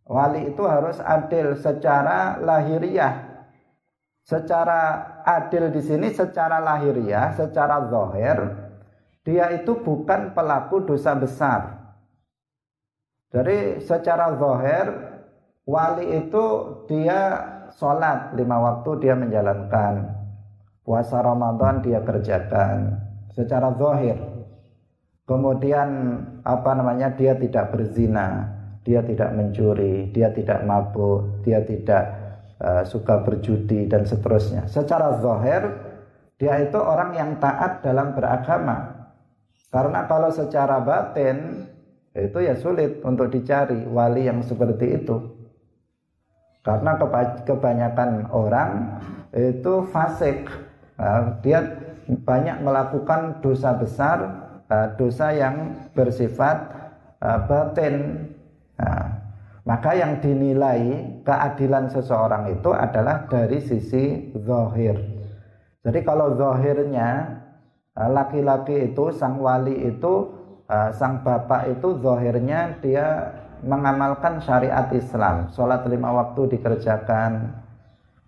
Wali 0.07 0.55
itu 0.55 0.62
harus 0.62 1.03
adil 1.03 1.59
secara 1.59 2.39
lahiriah. 2.39 3.27
Secara 4.22 5.03
adil 5.27 5.74
di 5.74 5.83
sini 5.83 6.14
secara 6.14 6.62
lahiriah, 6.62 7.35
secara 7.35 7.91
zahir, 7.91 8.39
dia 9.27 9.51
itu 9.55 9.74
bukan 9.83 10.31
pelaku 10.31 10.87
dosa 10.87 11.18
besar. 11.18 11.74
Jadi 13.35 13.83
secara 13.83 14.39
zahir 14.39 14.87
wali 15.66 16.22
itu 16.22 16.45
dia 16.87 17.43
sholat 17.77 18.33
lima 18.35 18.57
waktu 18.59 18.91
dia 19.05 19.14
menjalankan. 19.14 20.16
Puasa 20.87 21.18
Ramadan 21.18 21.83
dia 21.83 21.99
kerjakan 22.01 22.95
secara 23.35 23.74
zahir. 23.74 24.16
Kemudian 25.27 25.89
apa 26.47 26.70
namanya 26.79 27.11
dia 27.18 27.35
tidak 27.35 27.74
berzina 27.74 28.55
dia 28.87 29.03
tidak 29.03 29.35
mencuri 29.35 30.14
dia 30.14 30.31
tidak 30.31 30.62
mabuk 30.62 31.43
dia 31.43 31.59
tidak 31.66 32.07
uh, 32.62 32.87
suka 32.87 33.27
berjudi 33.27 33.91
dan 33.91 34.07
seterusnya. 34.07 34.70
Secara 34.70 35.18
zahir 35.18 35.66
dia 36.39 36.62
itu 36.62 36.79
orang 36.79 37.18
yang 37.18 37.31
taat 37.43 37.83
dalam 37.83 38.14
beragama. 38.14 39.11
Karena 39.74 40.07
kalau 40.07 40.31
secara 40.31 40.79
batin 40.79 41.66
itu 42.14 42.39
ya 42.39 42.55
sulit 42.55 43.03
untuk 43.03 43.29
dicari 43.29 43.83
wali 43.91 44.31
yang 44.31 44.41
seperti 44.47 45.03
itu 45.03 45.37
karena 46.66 46.98
kebanyakan 47.46 48.26
orang 48.34 48.98
itu 49.30 49.86
fasik. 49.94 50.50
Nah, 50.98 51.38
dia 51.38 51.62
banyak 52.26 52.66
melakukan 52.66 53.38
dosa 53.38 53.78
besar, 53.78 54.18
uh, 54.66 54.90
dosa 54.98 55.30
yang 55.30 55.78
bersifat 55.94 56.66
uh, 57.22 57.38
batin. 57.46 58.26
Nah, 58.82 59.22
maka 59.62 59.94
yang 59.94 60.18
dinilai 60.18 61.06
keadilan 61.22 61.86
seseorang 61.86 62.50
itu 62.50 62.74
adalah 62.74 63.30
dari 63.30 63.62
sisi 63.62 64.34
zahir. 64.34 64.98
Jadi 65.86 66.02
kalau 66.02 66.34
zahirnya 66.34 67.38
uh, 67.94 68.10
laki-laki 68.10 68.90
itu 68.90 69.14
sang 69.14 69.38
wali 69.38 69.86
itu 69.86 70.34
sang 70.98 71.22
bapak 71.22 71.78
itu 71.78 71.94
zahirnya 72.02 72.74
dia 72.82 73.30
mengamalkan 73.66 74.38
syariat 74.38 74.86
Islam, 74.94 75.50
sholat 75.50 75.82
lima 75.90 76.14
waktu 76.14 76.56
dikerjakan, 76.56 77.50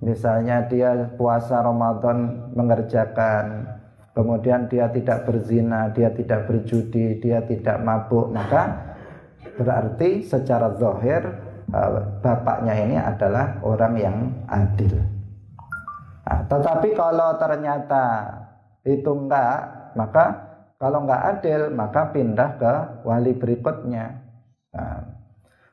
misalnya 0.02 0.66
dia 0.66 1.14
puasa 1.14 1.62
Ramadan 1.62 2.50
mengerjakan, 2.58 3.66
kemudian 4.18 4.66
dia 4.66 4.90
tidak 4.90 5.24
berzina, 5.30 5.94
dia 5.94 6.10
tidak 6.10 6.50
berjudi, 6.50 7.22
dia 7.22 7.38
tidak 7.46 7.78
mabuk, 7.86 8.34
maka 8.34 8.94
berarti 9.54 10.26
secara 10.26 10.74
zahir 10.74 11.22
eh, 11.70 11.90
bapaknya 12.18 12.74
ini 12.74 12.96
adalah 12.98 13.62
orang 13.62 13.94
yang 13.94 14.16
adil. 14.50 14.98
Nah, 16.28 16.44
tetapi 16.44 16.92
kalau 16.92 17.38
ternyata 17.40 18.04
itu 18.84 19.10
enggak, 19.14 19.58
maka 19.96 20.26
kalau 20.78 21.02
enggak 21.06 21.22
adil, 21.38 21.60
maka 21.74 22.10
pindah 22.14 22.50
ke 22.60 22.74
wali 23.02 23.32
berikutnya. 23.34 24.18
Nah, 24.74 24.97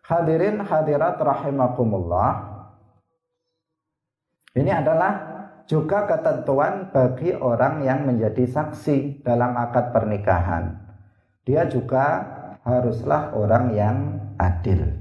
Hadirin 0.05 0.61
hadirat 0.61 1.17
rahimakumullah. 1.17 2.53
Ini 4.53 4.85
adalah 4.85 5.13
juga 5.65 6.05
ketentuan 6.05 6.93
bagi 6.93 7.33
orang 7.33 7.81
yang 7.81 8.05
menjadi 8.05 8.45
saksi 8.45 9.25
dalam 9.25 9.57
akad 9.57 9.89
pernikahan. 9.89 10.77
Dia 11.41 11.65
juga 11.65 12.21
haruslah 12.61 13.33
orang 13.33 13.73
yang 13.73 13.97
adil. 14.37 14.93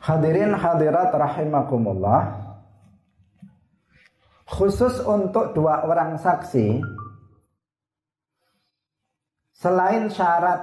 Hadirin 0.00 0.56
hadirat 0.56 1.12
rahimakumullah. 1.12 2.45
Khusus 4.46 5.02
untuk 5.02 5.58
dua 5.58 5.82
orang 5.82 6.14
saksi 6.22 6.78
selain 9.56 10.06
syarat 10.06 10.60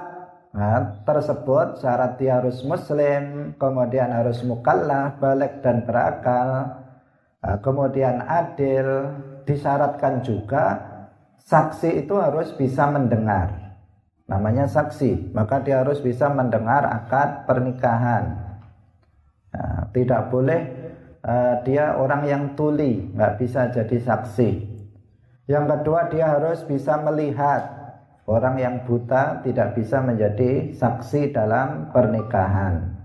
nah, 0.56 1.04
tersebut 1.04 1.84
syarat 1.84 2.16
dia 2.16 2.40
harus 2.40 2.64
muslim 2.64 3.52
kemudian 3.60 4.08
harus 4.08 4.40
mukallaf 4.46 5.20
balik 5.20 5.60
dan 5.60 5.84
berakal 5.84 6.80
nah, 7.42 7.56
kemudian 7.60 8.24
adil 8.24 9.12
disyaratkan 9.44 10.24
juga 10.24 10.80
saksi 11.44 12.06
itu 12.06 12.16
harus 12.16 12.56
bisa 12.56 12.88
mendengar. 12.88 13.76
Namanya 14.24 14.64
saksi 14.64 15.36
maka 15.36 15.60
dia 15.60 15.84
harus 15.84 16.00
bisa 16.00 16.32
mendengar 16.32 16.88
akad 16.88 17.44
pernikahan. 17.44 18.32
Nah, 19.52 19.92
tidak 19.92 20.32
boleh 20.32 20.83
uh, 21.24 21.54
dia 21.64 21.96
orang 21.96 22.22
yang 22.28 22.44
tuli, 22.54 23.10
nggak 23.16 23.40
bisa 23.40 23.72
jadi 23.72 23.96
saksi. 23.98 24.50
Yang 25.48 25.64
kedua 25.76 26.08
dia 26.12 26.26
harus 26.36 26.64
bisa 26.64 27.00
melihat. 27.00 27.82
Orang 28.24 28.56
yang 28.56 28.88
buta 28.88 29.44
tidak 29.44 29.76
bisa 29.76 30.00
menjadi 30.00 30.72
saksi 30.72 31.36
dalam 31.36 31.92
pernikahan. 31.92 32.96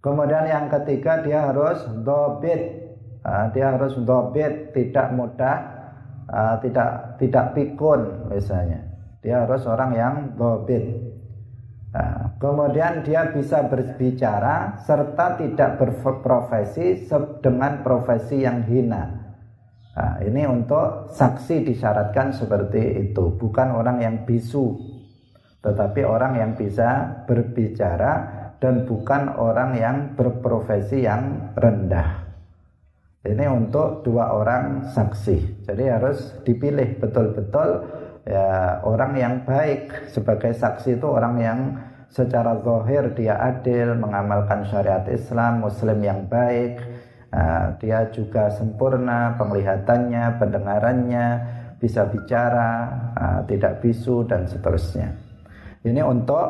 Kemudian 0.00 0.48
yang 0.48 0.72
ketiga 0.72 1.20
dia 1.20 1.52
harus 1.52 1.84
dobit, 2.00 2.96
uh, 3.28 3.52
dia 3.52 3.76
harus 3.76 3.92
dobit, 4.08 4.72
tidak 4.72 5.12
mudah, 5.12 5.56
uh, 6.32 6.56
tidak 6.64 7.20
tidak 7.20 7.52
pikun 7.52 8.32
misalnya. 8.32 8.88
Dia 9.20 9.44
harus 9.44 9.68
orang 9.68 9.92
yang 9.92 10.14
dobit. 10.40 10.96
Nah, 11.88 12.36
kemudian 12.36 13.00
dia 13.00 13.32
bisa 13.32 13.64
berbicara 13.64 14.76
serta 14.84 15.40
tidak 15.40 15.80
berprofesi 15.80 17.08
dengan 17.40 17.80
profesi 17.80 18.44
yang 18.44 18.60
hina. 18.68 19.08
Nah, 19.96 20.20
ini 20.20 20.44
untuk 20.44 21.10
saksi 21.10 21.64
disyaratkan 21.64 22.36
seperti 22.36 23.08
itu, 23.08 23.34
bukan 23.40 23.72
orang 23.72 24.04
yang 24.04 24.22
bisu, 24.28 24.78
tetapi 25.64 26.04
orang 26.04 26.38
yang 26.38 26.52
bisa 26.54 27.24
berbicara 27.24 28.12
dan 28.60 28.84
bukan 28.84 29.34
orang 29.40 29.74
yang 29.74 29.96
berprofesi 30.14 31.02
yang 31.02 31.54
rendah. 31.56 32.28
Ini 33.26 33.50
untuk 33.50 34.06
dua 34.06 34.30
orang 34.30 34.94
saksi. 34.94 35.66
Jadi 35.66 35.84
harus 35.90 36.38
dipilih 36.46 37.02
betul-betul 37.02 37.68
ya 38.26 38.80
orang 38.82 39.12
yang 39.14 39.34
baik 39.46 40.10
sebagai 40.10 40.56
saksi 40.56 40.96
itu 40.98 41.06
orang 41.06 41.34
yang 41.38 41.60
secara 42.08 42.56
zahir 42.64 43.12
dia 43.12 43.36
adil 43.36 43.94
mengamalkan 43.94 44.64
syariat 44.66 45.04
Islam 45.08 45.64
muslim 45.64 46.00
yang 46.00 46.24
baik. 46.26 46.80
Uh, 47.28 47.76
dia 47.76 48.08
juga 48.08 48.48
sempurna 48.48 49.36
penglihatannya 49.36 50.40
pendengarannya 50.40 51.26
bisa 51.76 52.08
bicara 52.08 52.88
uh, 53.12 53.40
tidak 53.44 53.84
bisu 53.84 54.24
dan 54.24 54.48
seterusnya. 54.48 55.12
Ini 55.84 56.00
untuk 56.08 56.40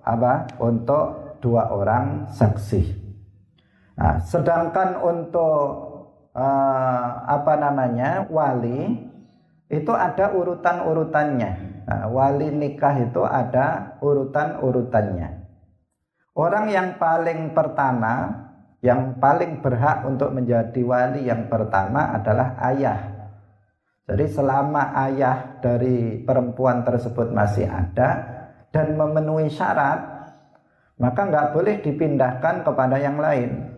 apa? 0.00 0.48
Untuk 0.56 1.36
dua 1.44 1.68
orang 1.68 2.32
saksi. 2.32 2.82
Nah, 4.00 4.24
sedangkan 4.24 5.04
untuk 5.04 5.68
uh, 6.32 7.06
apa 7.28 7.52
namanya? 7.60 8.24
Wali 8.32 9.11
itu 9.72 9.88
ada 9.96 10.36
urutan-urutannya. 10.36 11.50
Nah, 11.88 12.04
wali 12.12 12.52
nikah 12.52 12.92
itu 13.00 13.24
ada 13.24 13.96
urutan-urutannya. 14.04 15.28
Orang 16.36 16.68
yang 16.68 17.00
paling 17.00 17.56
pertama, 17.56 18.28
yang 18.84 19.16
paling 19.16 19.64
berhak 19.64 20.04
untuk 20.04 20.36
menjadi 20.36 20.80
wali 20.84 21.24
yang 21.24 21.48
pertama 21.48 22.12
adalah 22.12 22.60
ayah. 22.68 23.00
Jadi 24.04 24.28
selama 24.28 24.92
ayah 25.08 25.56
dari 25.64 26.20
perempuan 26.20 26.84
tersebut 26.84 27.32
masih 27.32 27.64
ada 27.64 28.08
dan 28.68 28.92
memenuhi 28.92 29.48
syarat, 29.48 30.28
maka 31.00 31.20
nggak 31.32 31.50
boleh 31.56 31.80
dipindahkan 31.80 32.60
kepada 32.60 33.00
yang 33.00 33.16
lain. 33.16 33.72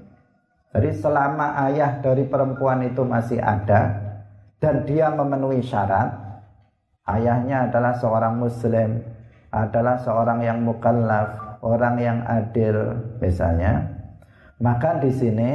Jadi 0.75 0.91
selama 0.91 1.55
ayah 1.71 2.03
dari 2.03 2.27
perempuan 2.27 2.83
itu 2.83 3.07
masih 3.07 3.39
ada, 3.39 4.04
dan 4.65 4.89
dia 4.89 5.13
memenuhi 5.13 5.61
syarat 5.61 6.09
ayahnya 7.05 7.69
adalah 7.69 7.93
seorang 8.01 8.41
muslim 8.41 9.05
adalah 9.53 10.01
seorang 10.01 10.41
yang 10.41 10.65
mukallaf 10.65 11.61
orang 11.61 12.01
yang 12.01 12.19
adil 12.25 12.97
misalnya. 13.21 13.93
Maka 14.59 15.05
di 15.05 15.13
sini 15.13 15.53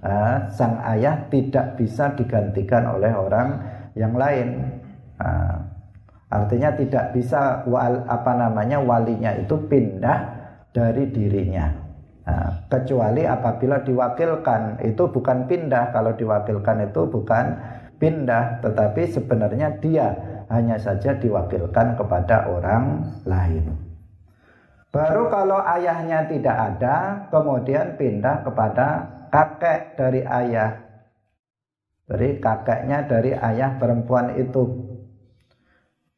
uh, 0.00 0.46
sang 0.48 0.78
ayah 0.94 1.26
tidak 1.28 1.74
bisa 1.74 2.14
digantikan 2.14 2.86
oleh 2.86 3.10
orang 3.10 3.48
yang 3.98 4.14
lain. 4.14 4.78
Uh, 5.18 5.58
artinya 6.32 6.72
tidak 6.78 7.12
bisa 7.12 7.60
wal, 7.68 8.06
apa 8.08 8.32
namanya 8.38 8.80
walinya 8.80 9.34
itu 9.36 9.58
pindah 9.68 10.18
dari 10.70 11.10
dirinya. 11.10 11.68
Uh, 12.22 12.50
kecuali 12.70 13.26
apabila 13.26 13.82
diwakilkan 13.82 14.80
itu 14.86 15.02
bukan 15.10 15.50
pindah. 15.50 15.92
Kalau 15.92 16.14
diwakilkan 16.14 16.88
itu 16.88 17.02
bukan 17.10 17.44
pindah 18.02 18.58
tetapi 18.58 19.06
sebenarnya 19.06 19.78
dia 19.78 20.10
hanya 20.50 20.74
saja 20.82 21.14
diwakilkan 21.14 21.94
kepada 21.94 22.50
orang 22.50 23.14
lain. 23.22 23.78
Baru 24.92 25.30
kalau 25.30 25.62
ayahnya 25.62 26.28
tidak 26.28 26.52
ada, 26.52 27.24
kemudian 27.32 27.96
pindah 27.96 28.44
kepada 28.44 29.08
kakek 29.32 29.96
dari 29.96 30.20
ayah. 30.20 30.84
Jadi 32.10 32.42
kakeknya 32.42 33.08
dari 33.08 33.32
ayah 33.32 33.80
perempuan 33.80 34.36
itu. 34.36 34.92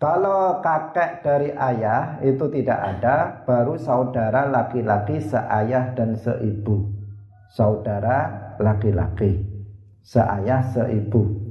Kalau 0.03 0.59
kakek 0.59 1.23
dari 1.23 1.55
ayah 1.55 2.19
itu 2.19 2.51
tidak 2.51 2.81
ada, 2.83 3.47
baru 3.47 3.79
saudara 3.79 4.51
laki-laki 4.51 5.23
seayah 5.23 5.95
dan 5.95 6.19
seibu. 6.19 6.91
Saudara 7.55 8.51
laki-laki, 8.59 9.39
seayah 10.03 10.67
seibu. 10.75 11.44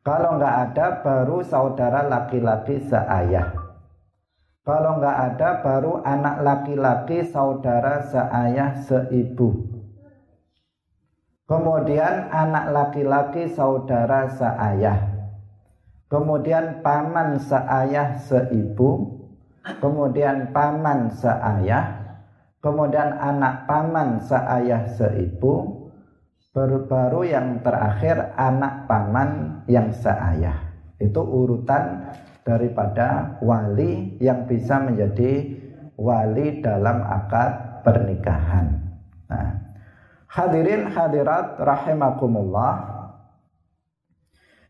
Kalau 0.00 0.40
nggak 0.40 0.56
ada 0.72 0.86
baru 1.04 1.44
saudara 1.44 2.08
laki-laki 2.08 2.80
seayah. 2.88 3.52
Kalau 4.64 4.96
nggak 4.96 5.18
ada 5.32 5.60
baru 5.60 6.00
anak 6.00 6.40
laki-laki 6.40 7.20
saudara 7.28 8.00
seayah 8.08 8.80
seibu. 8.80 9.60
Kemudian 11.44 12.32
anak 12.32 12.72
laki-laki 12.72 13.52
saudara 13.52 14.24
seayah. 14.32 15.04
Kemudian 16.08 16.80
paman 16.80 17.36
seayah 17.36 18.16
seibu. 18.24 19.20
Kemudian 19.84 20.48
paman 20.56 21.12
seayah. 21.12 22.16
Kemudian 22.64 23.20
anak 23.20 23.68
paman 23.68 24.16
seayah 24.24 24.88
seibu 24.96 25.79
baru-baru 26.50 27.30
yang 27.30 27.62
terakhir 27.62 28.34
anak 28.34 28.90
paman 28.90 29.62
yang 29.70 29.94
seayah. 29.94 30.58
Itu 30.98 31.22
urutan 31.22 32.10
daripada 32.42 33.38
wali 33.40 34.18
yang 34.18 34.50
bisa 34.50 34.82
menjadi 34.82 35.46
wali 35.94 36.58
dalam 36.58 37.06
akad 37.06 37.82
pernikahan. 37.86 38.66
Nah, 39.30 39.50
hadirin 40.26 40.90
hadirat 40.90 41.56
rahimakumullah. 41.62 42.98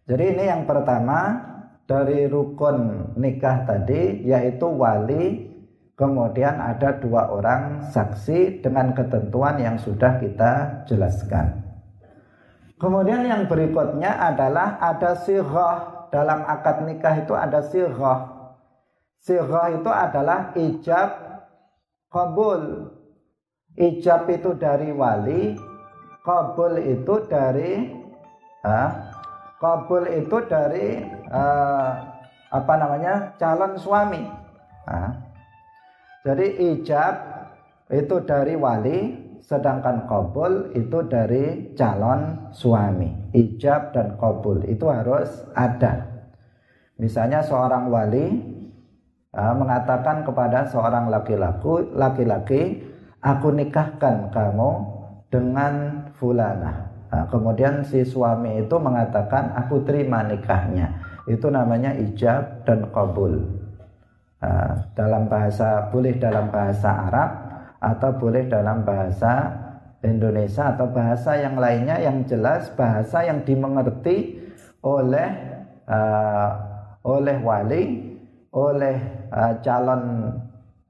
Jadi 0.05 0.25
ini 0.37 0.45
yang 0.51 0.69
pertama 0.69 1.49
dari 1.89 2.29
rukun 2.29 3.15
nikah 3.17 3.65
tadi 3.65 4.27
yaitu 4.27 4.67
wali 4.69 5.49
kemudian 5.95 6.59
ada 6.59 6.99
dua 6.99 7.31
orang 7.31 7.89
saksi 7.89 8.63
dengan 8.63 8.91
ketentuan 8.91 9.59
yang 9.63 9.79
sudah 9.79 10.19
kita 10.19 10.83
jelaskan 10.87 11.70
Kemudian 12.81 13.29
yang 13.29 13.45
berikutnya 13.45 14.17
adalah 14.17 14.81
ada 14.81 15.13
sirah 15.21 16.09
dalam 16.09 16.49
akad 16.49 16.89
nikah 16.89 17.13
itu 17.21 17.37
ada 17.37 17.61
sirah. 17.61 18.21
Sirah 19.21 19.69
itu 19.77 19.91
adalah 19.93 20.57
ijab 20.57 21.11
kabul. 22.09 22.89
Ijab 23.77 24.33
itu 24.33 24.57
dari 24.57 24.97
wali, 24.97 25.61
kabul 26.25 26.81
itu 26.81 27.15
dari 27.29 27.93
ah, 28.65 29.13
kabul 29.61 30.09
itu 30.09 30.37
dari 30.49 31.05
ah, 31.29 32.17
apa 32.49 32.75
namanya 32.81 33.37
calon 33.37 33.77
suami. 33.77 34.25
Ah. 34.89 35.21
Jadi 36.25 36.65
ijab 36.73 37.15
itu 37.93 38.25
dari 38.25 38.57
wali, 38.57 39.20
sedangkan 39.41 40.07
kabul 40.07 40.73
itu 40.77 40.99
dari 41.09 41.75
calon 41.75 42.53
suami 42.53 43.33
ijab 43.33 43.97
dan 43.97 44.15
kabul 44.21 44.61
itu 44.69 44.87
harus 44.87 45.29
ada 45.57 46.07
misalnya 47.01 47.41
seorang 47.41 47.89
wali 47.89 48.27
uh, 49.33 49.55
mengatakan 49.57 50.23
kepada 50.23 50.69
seorang 50.69 51.09
laki-laki 51.09 51.89
laki-laki 51.97 52.63
aku 53.21 53.53
nikahkan 53.53 54.33
kamu 54.33 55.01
dengan 55.31 56.05
fulana. 56.19 56.91
Nah, 57.11 57.25
kemudian 57.31 57.83
si 57.87 58.03
suami 58.03 58.67
itu 58.67 58.77
mengatakan 58.79 59.55
aku 59.55 59.83
terima 59.87 60.27
nikahnya. 60.27 60.91
Itu 61.27 61.51
namanya 61.51 61.95
ijab 61.95 62.67
dan 62.67 62.91
kabul. 62.91 63.39
Nah, 64.43 64.91
dalam 64.97 65.31
bahasa 65.31 65.91
boleh 65.93 66.19
dalam 66.19 66.51
bahasa 66.51 66.91
Arab 67.11 67.31
atau 67.81 68.11
boleh 68.15 68.47
dalam 68.47 68.85
bahasa 68.85 69.51
Indonesia 70.01 70.73
atau 70.73 70.89
bahasa 70.89 71.37
yang 71.37 71.61
lainnya 71.61 72.01
yang 72.01 72.25
jelas 72.25 72.73
bahasa 72.73 73.25
yang 73.25 73.45
dimengerti 73.45 74.41
oleh 74.81 75.29
uh, 75.89 76.51
oleh 77.05 77.37
wali, 77.41 77.85
oleh 78.53 78.97
uh, 79.33 79.57
calon 79.65 80.37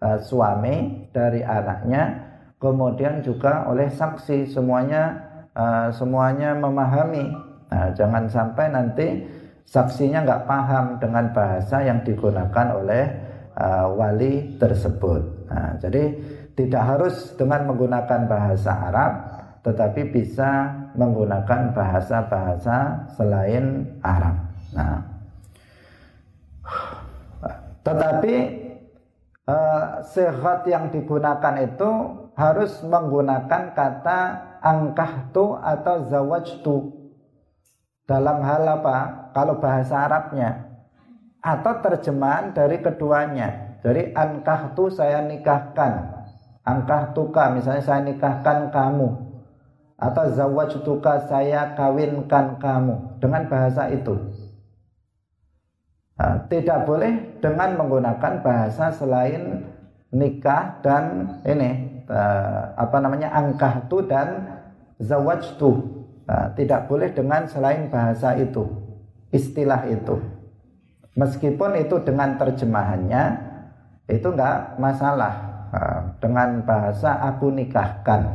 uh, 0.02 0.18
suami 0.18 1.06
dari 1.14 1.42
anaknya, 1.42 2.18
kemudian 2.58 3.22
juga 3.22 3.66
oleh 3.70 3.90
saksi 3.90 4.50
semuanya 4.50 5.22
uh, 5.54 5.88
semuanya 5.94 6.54
memahami. 6.58 7.30
Nah, 7.70 7.94
jangan 7.94 8.26
sampai 8.26 8.66
nanti 8.74 9.06
saksinya 9.62 10.26
nggak 10.26 10.44
paham 10.50 10.98
dengan 10.98 11.30
bahasa 11.30 11.82
yang 11.86 12.02
digunakan 12.02 12.66
oleh 12.74 13.04
uh, 13.54 13.86
wali 13.94 14.58
tersebut. 14.58 15.46
Nah, 15.46 15.78
jadi 15.78 16.18
tidak 16.60 16.84
harus 16.84 17.32
dengan 17.40 17.72
menggunakan 17.72 18.28
bahasa 18.28 18.68
Arab 18.92 19.12
tetapi 19.60 20.08
bisa 20.08 20.72
menggunakan 20.96 21.76
bahasa-bahasa 21.76 23.08
selain 23.12 23.84
Arab. 24.00 24.36
Nah, 24.72 25.04
tetapi 27.84 28.34
uh, 29.44 30.00
sehat 30.04 30.64
yang 30.64 30.88
digunakan 30.88 31.54
itu 31.60 31.90
harus 32.36 32.80
menggunakan 32.80 33.76
kata 33.76 34.20
angkahtu 34.64 35.60
atau 35.60 35.96
zawajtu 36.08 36.76
dalam 38.08 38.40
hal 38.40 38.64
apa? 38.64 39.28
Kalau 39.36 39.60
bahasa 39.60 40.08
Arabnya 40.08 40.72
atau 41.44 41.84
terjemahan 41.84 42.56
dari 42.56 42.80
keduanya. 42.80 43.76
Jadi 43.80 44.12
angkahtu 44.12 44.92
saya 44.92 45.24
nikahkan 45.24 46.19
angkah 46.64 47.10
tuka 47.16 47.52
misalnya 47.52 47.82
saya 47.84 48.00
nikahkan 48.04 48.68
kamu. 48.72 49.08
Atau 50.00 50.32
zawaj 50.32 50.80
tuka 50.80 51.28
saya 51.28 51.76
kawinkan 51.76 52.56
kamu. 52.56 53.20
Dengan 53.20 53.42
bahasa 53.52 53.92
itu. 53.92 54.16
Nah, 56.20 56.36
tidak 56.52 56.84
boleh 56.84 57.40
dengan 57.40 57.80
menggunakan 57.80 58.44
bahasa 58.44 58.92
selain 58.92 59.64
nikah 60.12 60.80
dan 60.84 61.36
ini 61.48 62.04
uh, 62.12 62.76
apa 62.76 62.96
namanya 63.00 63.32
angkah 63.32 63.88
tu 63.88 64.04
dan 64.04 64.60
zawaj 65.00 65.56
tu. 65.56 65.80
Nah, 66.28 66.52
tidak 66.56 66.88
boleh 66.92 67.08
dengan 67.12 67.48
selain 67.48 67.88
bahasa 67.88 68.36
itu. 68.36 68.68
Istilah 69.32 69.88
itu. 69.88 70.20
Meskipun 71.16 71.76
itu 71.80 71.96
dengan 72.04 72.36
terjemahannya 72.36 73.24
itu 74.06 74.28
enggak 74.30 74.76
masalah 74.78 75.49
dengan 76.18 76.66
bahasa 76.66 77.14
aku 77.30 77.54
nikahkan 77.54 78.26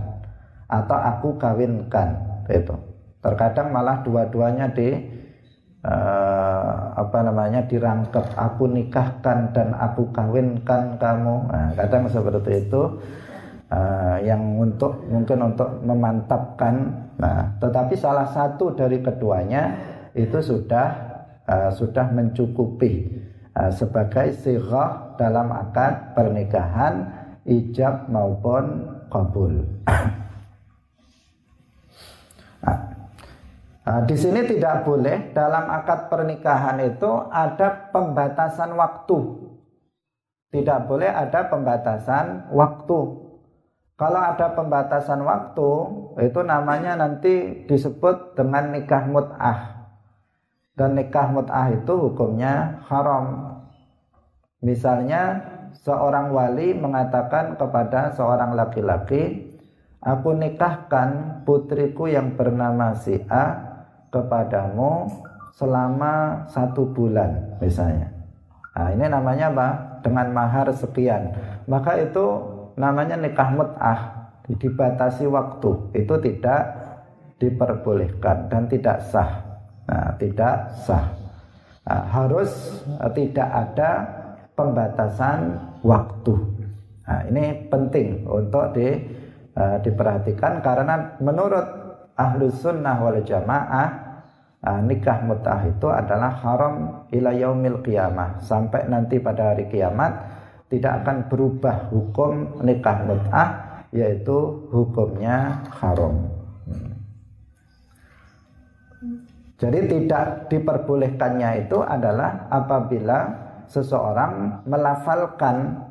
atau 0.71 0.97
aku 0.97 1.35
kawinkan 1.35 2.15
itu 2.47 2.73
terkadang 3.19 3.73
malah 3.73 4.05
dua-duanya 4.05 4.69
di 4.71 4.93
uh, 5.85 6.73
apa 6.97 7.17
namanya 7.25 7.65
dirangkep. 7.65 8.37
Aku 8.37 8.69
nikahkan 8.69 9.53
dan 9.53 9.73
aku 9.77 10.09
kawinkan 10.09 10.97
kamu. 10.97 11.35
Nah, 11.49 11.69
kadang 11.77 12.09
seperti 12.09 12.69
itu. 12.69 12.83
Uh, 13.65 14.21
yang 14.21 14.61
untuk 14.61 15.09
mungkin 15.09 15.41
untuk 15.41 15.81
memantapkan. 15.81 17.01
Nah 17.17 17.57
tetapi 17.57 17.97
salah 17.97 18.29
satu 18.29 18.77
dari 18.77 19.01
keduanya 19.01 19.73
itu 20.13 20.37
sudah 20.37 20.87
uh, 21.49 21.73
sudah 21.73 22.13
mencukupi 22.13 23.09
uh, 23.57 23.73
sebagai 23.73 24.37
sirah 24.37 25.17
dalam 25.17 25.49
akad 25.49 26.13
pernikahan 26.13 27.09
ijab 27.45 28.09
maupun 28.09 28.89
kabul. 29.13 29.53
Nah, 33.85 34.01
di 34.09 34.15
sini 34.17 34.41
tidak 34.49 34.81
boleh 34.83 35.31
dalam 35.31 35.69
akad 35.69 36.09
pernikahan 36.09 36.81
itu 36.81 37.09
ada 37.29 37.93
pembatasan 37.93 38.73
waktu. 38.73 39.17
Tidak 40.49 40.79
boleh 40.89 41.09
ada 41.11 41.45
pembatasan 41.47 42.49
waktu. 42.49 42.99
Kalau 43.95 44.19
ada 44.19 44.51
pembatasan 44.51 45.23
waktu, 45.23 45.71
itu 46.19 46.39
namanya 46.43 46.99
nanti 46.99 47.63
disebut 47.63 48.35
dengan 48.35 48.75
nikah 48.75 49.07
mut'ah. 49.07 49.87
Dan 50.75 50.99
nikah 50.99 51.31
mut'ah 51.31 51.71
itu 51.71 51.93
hukumnya 51.95 52.83
haram. 52.91 53.55
Misalnya 54.59 55.54
seorang 55.83 56.31
wali 56.31 56.71
mengatakan 56.77 57.59
kepada 57.59 58.15
seorang 58.15 58.55
laki-laki, 58.55 59.51
"Aku 59.99 60.31
nikahkan 60.31 61.41
putriku 61.43 62.07
yang 62.07 62.39
bernama 62.39 62.95
si 62.95 63.19
A 63.27 63.59
kepadamu 64.13 65.11
selama 65.55 66.45
satu 66.47 66.87
bulan," 66.95 67.59
misalnya. 67.59 68.11
Nah, 68.75 68.91
ini 68.91 69.05
namanya 69.07 69.51
apa? 69.51 69.67
Dengan 70.03 70.27
mahar 70.35 70.67
sekian. 70.75 71.31
Maka 71.65 71.95
itu 71.99 72.25
namanya 72.75 73.15
nikah 73.15 73.49
mut'ah, 73.55 73.99
dibatasi 74.45 75.25
waktu. 75.31 75.95
Itu 75.95 76.19
tidak 76.19 76.61
diperbolehkan 77.39 78.51
dan 78.51 78.67
tidak 78.67 78.99
sah. 79.09 79.31
Nah, 79.87 80.11
tidak 80.19 80.75
sah. 80.83 81.07
Nah, 81.85 82.03
harus 82.09 82.81
tidak 83.15 83.49
ada 83.49 83.91
pembatasan 84.55 85.59
waktu. 85.83 86.33
Nah, 87.05 87.21
ini 87.29 87.69
penting 87.69 88.25
untuk 88.25 88.73
di, 88.73 88.97
uh, 89.53 89.77
diperhatikan 89.83 90.63
karena 90.65 91.19
menurut 91.21 91.67
ahlu 92.17 92.49
sunnah 92.49 92.97
wal 92.97 93.21
jamaah 93.21 93.87
uh, 94.65 94.81
nikah 94.81 95.21
mut'ah 95.21 95.61
itu 95.69 95.87
adalah 95.91 96.33
haram 96.41 97.05
ila 97.13 97.31
yaumil 97.35 97.83
sampai 98.41 98.89
nanti 98.89 99.21
pada 99.21 99.53
hari 99.53 99.69
kiamat 99.69 100.17
tidak 100.71 101.05
akan 101.05 101.29
berubah 101.29 101.93
hukum 101.93 102.65
nikah 102.65 103.05
mut'ah 103.05 103.49
yaitu 103.93 104.65
hukumnya 104.73 105.61
haram. 105.77 106.25
Hmm. 106.65 106.91
Jadi 109.55 109.87
tidak 109.87 110.51
diperbolehkannya 110.51 111.63
itu 111.63 111.79
adalah 111.79 112.51
apabila 112.51 113.44
seseorang 113.67 114.63
melafalkan 114.65 115.85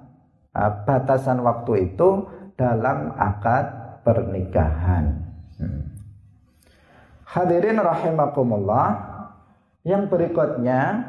uh, 0.54 0.72
batasan 0.86 1.42
waktu 1.42 1.92
itu 1.92 2.28
dalam 2.54 3.14
akad 3.18 3.98
pernikahan. 4.06 5.24
Hmm. 5.58 5.90
Hadirin 7.24 7.82
rahimakumullah, 7.82 8.88
yang 9.82 10.06
berikutnya 10.06 11.02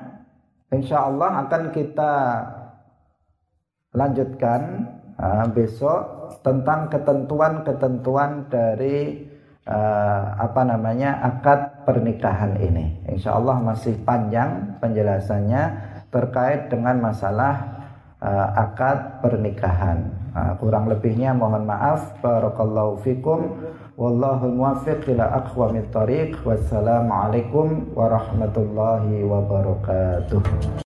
insya 0.73 1.05
Allah 1.05 1.45
akan 1.45 1.63
kita 1.69 2.13
lanjutkan 3.93 4.61
uh, 5.21 5.45
besok 5.53 6.01
tentang 6.41 6.89
ketentuan-ketentuan 6.89 8.49
dari 8.49 9.29
uh, 9.69 10.23
apa 10.41 10.61
namanya 10.65 11.21
akad 11.21 11.85
pernikahan 11.85 12.57
ini. 12.57 13.05
Insya 13.05 13.37
Allah 13.37 13.61
masih 13.61 13.93
panjang 14.01 14.81
penjelasannya 14.81 15.84
terkait 16.15 16.71
dengan 16.71 16.95
masalah 17.11 17.83
uh, 18.23 18.47
akad 18.55 19.19
pernikahan. 19.19 20.15
Uh, 20.31 20.55
kurang 20.63 20.87
lebihnya 20.87 21.35
mohon 21.35 21.67
maaf. 21.67 22.15
Barakallahu 22.23 23.03
fikum. 23.03 23.59
Wallahul 23.99 24.55
muwaffiq 24.55 25.03
ila 25.11 25.43
aqwamit 25.43 25.91
thariq. 25.91 26.39
Wassalamualaikum 26.47 27.91
warahmatullahi 27.91 29.27
wabarakatuh. 29.27 30.83